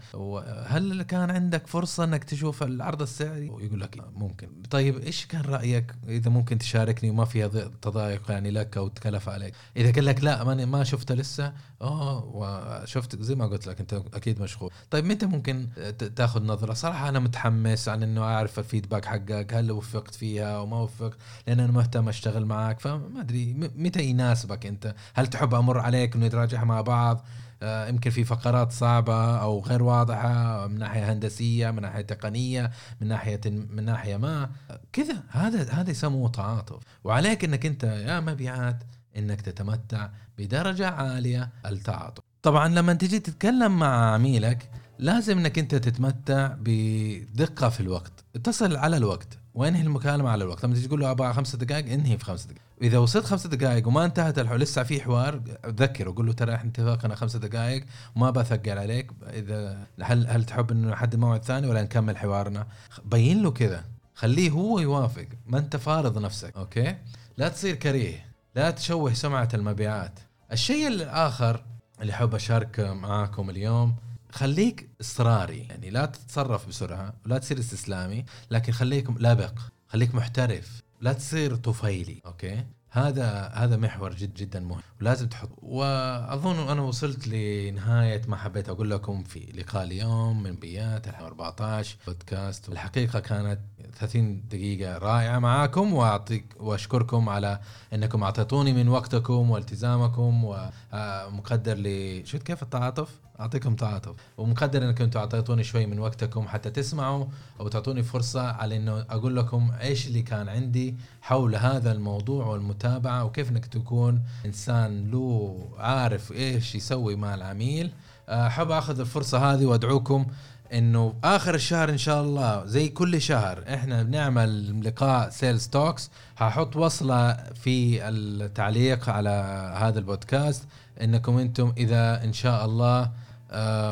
هل 0.65 1.03
كان 1.03 1.31
عندك 1.31 1.67
فرصة 1.67 2.03
إنك 2.03 2.23
تشوف 2.23 2.63
العرض 2.63 3.01
السعري؟ 3.01 3.45
يقول 3.45 3.81
لك 3.81 4.03
ممكن. 4.13 4.49
طيب 4.69 4.97
إيش 4.97 5.25
كان 5.25 5.41
رأيك 5.41 5.95
إذا 6.07 6.29
ممكن 6.29 6.57
تشاركني 6.57 7.09
وما 7.09 7.25
فيها 7.25 7.47
تضايق 7.81 8.31
يعني 8.31 8.51
لك 8.51 8.77
أو 8.77 8.87
تكلف 8.87 9.29
عليك؟ 9.29 9.53
إذا 9.77 9.91
قال 9.91 10.05
لك 10.05 10.23
لا 10.23 10.65
ما 10.65 10.83
شفته 10.83 11.15
لسه 11.15 11.53
آه 11.81 12.23
وشفت 12.33 13.21
زي 13.21 13.35
ما 13.35 13.45
قلت 13.45 13.67
لك 13.67 13.79
أنت 13.79 13.93
أكيد 13.93 14.41
مشغول. 14.41 14.71
طيب 14.91 15.05
متى 15.05 15.25
ممكن 15.25 15.69
تاخذ 16.15 16.43
نظرة؟ 16.43 16.73
صراحة 16.73 17.09
أنا 17.09 17.19
متحمس 17.19 17.89
عن 17.89 18.03
إنه 18.03 18.23
أعرف 18.23 18.59
الفيدباك 18.59 19.05
حقك 19.05 19.53
هل 19.53 19.71
وفقت 19.71 20.15
فيها 20.15 20.57
أو 20.57 20.65
ما 20.65 20.77
وفقت؟ 20.77 21.17
لأن 21.47 21.59
أنا 21.59 21.71
مهتم 21.71 22.09
أشتغل 22.09 22.45
معك 22.45 22.79
فما 22.79 23.21
أدري 23.21 23.53
متى 23.75 24.03
يناسبك 24.03 24.65
أنت؟ 24.65 24.95
هل 25.13 25.27
تحب 25.27 25.53
أمر 25.53 25.79
عليك 25.79 26.15
إنه 26.15 26.25
نتراجعها 26.25 26.65
مع 26.65 26.81
بعض؟ 26.81 27.25
آه، 27.63 27.87
يمكن 27.87 28.09
في 28.09 28.23
فقرات 28.23 28.71
صعبة 28.71 29.37
أو 29.41 29.59
غير 29.59 29.83
واضحة 29.83 30.67
من 30.67 30.79
ناحية 30.79 31.11
هندسية 31.13 31.71
من 31.71 31.81
ناحية 31.81 32.01
تقنية 32.01 32.71
من 33.01 33.07
ناحية 33.07 33.41
من 33.45 33.85
ناحية 33.85 34.17
ما. 34.17 34.49
كذا 34.93 35.23
هذا 35.29 35.71
هذا 35.71 35.91
يسموه 35.91 36.29
تعاطف. 36.29 36.83
وعليك 37.03 37.43
إنك 37.43 37.65
أنت 37.65 37.83
يا 37.83 38.19
مبيعات 38.19 38.83
إنك 39.17 39.41
تتمتع 39.41 40.09
بدرجة 40.37 40.89
عالية 40.89 41.49
التعاطف 41.65 42.23
طبعا 42.41 42.67
لما 42.67 42.93
تجي 42.93 43.19
تتكلم 43.19 43.79
مع 43.79 44.13
عميلك 44.13 44.69
لازم 44.99 45.37
إنك 45.37 45.59
أنت 45.59 45.75
تتمتع 45.75 46.55
بدقة 46.59 47.69
في 47.69 47.79
الوقت. 47.79 48.11
اتصل 48.35 48.75
على 48.75 48.97
الوقت. 48.97 49.37
وانهي 49.53 49.81
المكالمة 49.81 50.29
على 50.29 50.43
الوقت؟ 50.43 50.65
لما 50.65 50.73
تيجي 50.73 50.87
تقول 50.87 50.99
له 50.99 51.11
أبغى 51.11 51.33
خمسة 51.33 51.57
دقائق 51.57 51.91
انهي 51.91 52.17
في 52.17 52.25
خمسة 52.25 52.45
دقائق؟ 52.45 52.61
إذا 52.81 52.97
وصلت 52.97 53.25
خمسة 53.25 53.49
دقائق 53.49 53.87
وما 53.87 54.05
انتهت 54.05 54.39
الحوار 54.39 54.59
لسه 54.59 54.83
في 54.83 55.01
حوار 55.01 55.41
ذكره 55.65 56.13
قول 56.15 56.25
له 56.25 56.33
ترى 56.33 56.55
إحنا 56.55 56.69
اتفقنا 56.69 57.15
خمسة 57.15 57.39
دقائق 57.39 57.85
وما 58.15 58.29
بثقل 58.29 58.77
عليك. 58.77 59.11
إذا 59.23 59.87
هل 60.01 60.27
هل 60.27 60.43
تحب 60.43 60.71
إنه 60.71 60.89
نحدد 60.91 61.15
موعد 61.15 61.43
ثاني 61.43 61.67
ولا 61.67 61.81
نكمل 61.81 62.17
حوارنا؟ 62.17 62.67
بين 63.05 63.43
له 63.43 63.51
كذا. 63.51 63.83
خليه 64.15 64.49
هو 64.49 64.79
يوافق. 64.79 65.27
ما 65.47 65.57
أنت 65.57 65.75
فارض 65.75 66.17
نفسك. 66.17 66.57
Okay؟ 66.57 66.95
لا 67.37 67.49
تصير 67.49 67.75
كريه. 67.75 68.28
لا 68.55 68.71
تشوه 68.71 69.13
سمعة 69.13 69.49
المبيعات. 69.53 70.19
الشيء 70.51 70.87
الآخر 70.87 71.63
اللي 72.01 72.13
حاب 72.13 72.35
أشارك 72.35 72.79
معاكم 72.79 73.49
اليوم 73.49 73.95
خليك 74.31 74.89
إصراري. 75.01 75.59
يعني 75.59 75.89
لا 75.89 76.05
تتصرف 76.05 76.67
بسرعة 76.67 77.13
ولا 77.25 77.37
تصير 77.37 77.59
استسلامي 77.59 78.25
لكن 78.51 78.71
خليك 78.71 79.09
لبق 79.09 79.59
خليك 79.87 80.15
محترف 80.15 80.81
لا 81.01 81.13
تصير 81.13 81.55
طفيلي 81.55 82.21
okay؟ 82.25 82.65
هذا 82.91 83.51
هذا 83.53 83.77
محور 83.77 84.13
جد 84.13 84.33
جدا 84.33 84.59
مهم. 84.59 84.81
ولازم 85.01 85.27
تحط 85.27 85.49
وأظن 85.61 86.69
أنا 86.69 86.81
وصلت 86.81 87.27
لنهاية 87.27 88.21
ما 88.27 88.35
حبيت 88.35 88.69
أقول 88.69 88.91
لكم 88.91 89.23
في 89.23 89.39
لقاء 89.39 89.83
اليوم 89.83 90.43
مبيعات 90.43 91.07
14 91.07 91.97
بودكاست 92.07 92.69
والحقيقة 92.69 93.19
كانت 93.19 93.59
30 93.99 94.47
دقيقة 94.47 94.97
رائعة 94.97 95.39
معاكم 95.39 95.93
وأعطيك 95.93 96.45
وأشكركم 96.59 97.29
على 97.29 97.59
إنكم 97.93 98.23
أعطيتوني 98.23 98.73
من 98.73 98.87
وقتكم 98.87 99.49
والتزامكم 99.51 100.43
ومقدر 100.43 101.77
ل 101.77 102.21
شفت 102.27 102.43
كيف 102.43 102.63
التعاطف؟ 102.63 103.28
أعطيكم 103.39 103.75
تعاطف 103.75 104.15
ومقدر 104.37 104.83
إنكم 104.83 105.03
أنتم 105.03 105.19
اعطيتوني 105.19 105.63
شوي 105.63 105.85
من 105.85 105.99
وقتكم 105.99 106.47
حتى 106.47 106.69
تسمعوا 106.69 107.25
أو 107.59 107.67
تعطوني 107.67 108.03
فرصة 108.03 108.41
على 108.51 108.77
إنه 108.77 109.05
أقول 109.09 109.35
لكم 109.35 109.71
إيش 109.81 110.07
اللي 110.07 110.21
كان 110.21 110.49
عندي 110.49 110.95
حول 111.21 111.55
هذا 111.55 111.91
الموضوع 111.91 112.45
والمتابعة 112.45 113.23
وكيف 113.23 113.49
إنك 113.49 113.65
تكون 113.65 114.21
إنسان 114.45 115.11
له 115.11 115.57
عارف 115.77 116.31
إيش 116.31 116.75
يسوي 116.75 117.15
مع 117.15 117.35
العميل. 117.35 117.91
أحب 118.29 118.71
أخذ 118.71 118.99
الفرصة 118.99 119.53
هذه 119.53 119.65
وأدعوكم 119.65 120.25
إنه 120.73 121.13
آخر 121.23 121.55
الشهر 121.55 121.89
إن 121.89 121.97
شاء 121.97 122.21
الله 122.21 122.65
زي 122.65 122.89
كل 122.89 123.21
شهر 123.21 123.63
إحنا 123.73 124.03
بنعمل 124.03 124.81
لقاء 124.85 125.29
Sales 125.29 125.67
Talks 125.67 126.09
هحط 126.37 126.75
وصلة 126.75 127.33
في 127.33 128.07
التعليق 128.09 129.09
على 129.09 129.29
هذا 129.77 129.99
البودكاست 129.99 130.63
إنكم 131.01 131.37
أنتم 131.37 131.73
إذا 131.77 132.23
إن 132.23 132.33
شاء 132.33 132.65
الله 132.65 133.01
آه، 133.01 133.11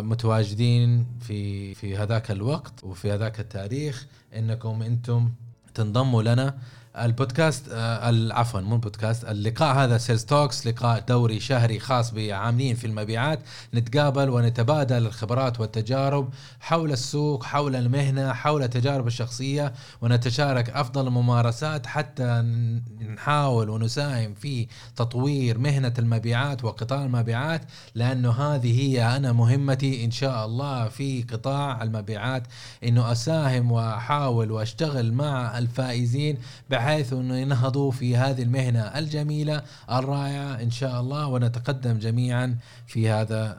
متواجدين 0.02 1.06
في 1.22 1.74
في 1.74 1.98
هذاك 1.98 2.32
الوقت 2.32 2.84
وفي 2.84 3.12
هذاك 3.12 3.40
التاريخ 3.40 4.08
إنكم 4.36 4.82
أنتم 4.82 5.30
تنضموا 5.74 6.24
لنا 6.24 6.58
البودكاست 7.06 7.70
آه، 7.72 8.34
عفوا 8.34 8.62
مو 8.62 8.78
بودكاست 8.78 9.26
اللقاء 9.26 9.76
هذا 9.76 9.98
Sales 9.98 10.26
Talks 10.26 10.68
لقاء 10.68 11.00
دوري 11.00 11.40
شهري 11.40 11.80
خاص 11.80 12.12
بعاملين 12.12 12.76
في 12.76 12.88
المبيعات. 12.88 13.40
نتقابل 13.74 14.30
ونتبادل 14.30 15.06
الخبرات 15.06 15.60
والتجارب 15.60 16.34
حول 16.60 16.92
السوق 16.92 17.44
حول 17.44 17.76
المهنة 17.76 18.34
حول 18.34 18.64
التجارب 18.64 19.08
الشخصية 19.08 19.74
ونتشارك 20.02 20.70
أفضل 20.70 21.08
الممارسات 21.08 21.86
حتى 21.88 22.44
نحاول 23.14 23.70
ونساهم 23.70 24.34
في 24.34 24.68
تطوير 24.96 25.58
مهنة 25.58 25.94
المبيعات 26.00 26.64
وقطاع 26.64 27.06
المبيعات 27.06 27.62
لأنه 27.96 28.32
هذه 28.32 28.82
هي 28.82 29.18
أنا 29.18 29.32
مهمتي 29.32 30.06
إن 30.06 30.12
شاء 30.12 30.46
الله 30.46 30.88
في 30.88 31.24
قطاع 31.24 31.84
المبيعات 31.84 32.44
إنه 32.84 33.12
أساهم 33.12 33.72
وأحاول 33.72 34.52
وأشتغل 34.52 35.14
مع 35.14 35.58
الفائزين 35.58 36.38
بحيث 36.70 36.87
إنه 36.88 37.36
ينهضوا 37.36 37.92
في 37.92 38.18
هذه 38.18 38.44
المهنة 38.44 38.80
الجميلة 38.80 39.62
الرائعة 39.92 40.62
إن 40.62 40.72
شاء 40.72 41.02
الله 41.02 41.28
ونتقدم 41.28 41.98
جميعا 42.00 42.58
في 42.88 43.10
هذا 43.10 43.58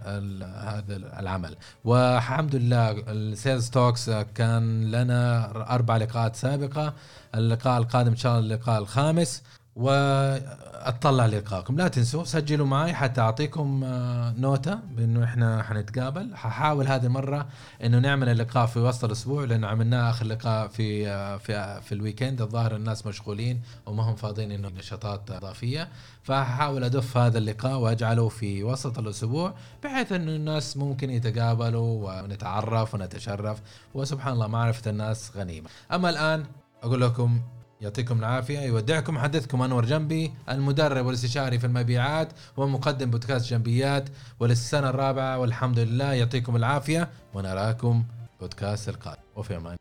هذا 0.67 0.97
العمل. 0.97 1.57
والحمد 1.85 2.55
لله 2.57 2.91
ال 3.09 3.19
Sales 3.19 3.71
Talks 3.71 4.11
كان 4.11 4.91
لنا 4.91 5.51
أربع 5.75 5.97
لقاءات 5.97 6.37
سابقة 6.37 6.95
اللقاء 7.35 7.79
القادم 7.79 8.11
إن 8.11 8.17
شاء 8.17 8.39
الله 8.39 8.55
اللقاء 8.55 8.79
الخامس. 8.83 9.43
وأتطلع 9.79 11.27
لقاءكم 11.27 11.77
لا 11.77 11.89
تنسوا 11.89 12.25
سجلوا 12.25 12.67
معي 12.67 12.95
حتى 12.95 13.21
أعطيكم 13.21 13.85
آه، 13.85 14.35
نوتة 14.39 14.75
بأنه 14.75 15.25
إحنا 15.25 15.63
حنتقابل. 15.63 16.37
ححاول 16.37 16.87
هذه 16.89 17.07
المرة 17.07 17.47
إنه 17.85 17.99
نعمل 17.99 18.29
اللقاء 18.29 18.67
في 18.67 18.79
وسط 18.79 19.05
الأسبوع 19.05 19.45
لأنه 19.45 19.67
عملناه 19.67 20.11
آخر 20.11 20.27
لقاء 20.27 20.69
في 20.69 21.09
آه، 21.09 21.37
في 21.37 21.57
آه، 21.57 21.81
في 21.81 21.93
ال 21.93 21.99
weekend. 21.99 22.43
الظاهر 22.43 22.77
الناس 22.77 23.07
مشغولين 23.07 23.63
وما 23.87 24.03
هم 24.03 24.17
فاضيين 24.17 24.53
إنه 24.53 24.69
نشاطات 24.69 25.31
إضافية. 25.31 25.89
فحاول 26.23 26.85
أدف 26.85 27.17
هذا 27.17 27.39
اللقاء 27.39 27.79
وأجعله 27.79 28.29
في 28.29 28.65
وسط 28.65 28.99
الأسبوع 28.99 29.55
بحيث 29.85 30.13
إنه 30.13 30.37
الناس 30.37 30.77
ممكن 30.77 31.11
يتقابلوا 31.11 32.23
ونتعرف 32.23 32.95
ونتشرف. 32.95 33.59
وسبحان 33.95 34.33
الله 34.33 34.47
معرفة 34.47 34.91
الناس 34.91 35.33
غنيمة. 35.37 35.69
أما 35.93 36.11
الآن 36.11 36.45
أقول 36.83 37.01
لكم 37.01 37.41
يعطيكم 37.81 38.19
العافية. 38.19 38.61
يودعكم 38.61 39.15
محدثكم 39.15 39.63
أنور 39.63 39.85
جنبي 39.85 40.33
المدرب 40.49 41.07
والاستشاري 41.07 41.59
في 41.59 41.67
المبيعات 41.67 42.33
ومقدم 42.57 43.11
بودكاست 43.11 43.51
جنبيات 43.51 44.09
وللسنة 44.41 44.91
الرابعة 44.91 45.39
والحمد 45.39 45.79
لله 45.79 46.13
يعطيكم 46.13 46.57
العافية 46.57 47.11
ونراكم 47.35 48.05
بودكاست 48.41 48.89
القادم. 48.89 49.23
وفي 49.37 49.57
أمان 49.57 49.77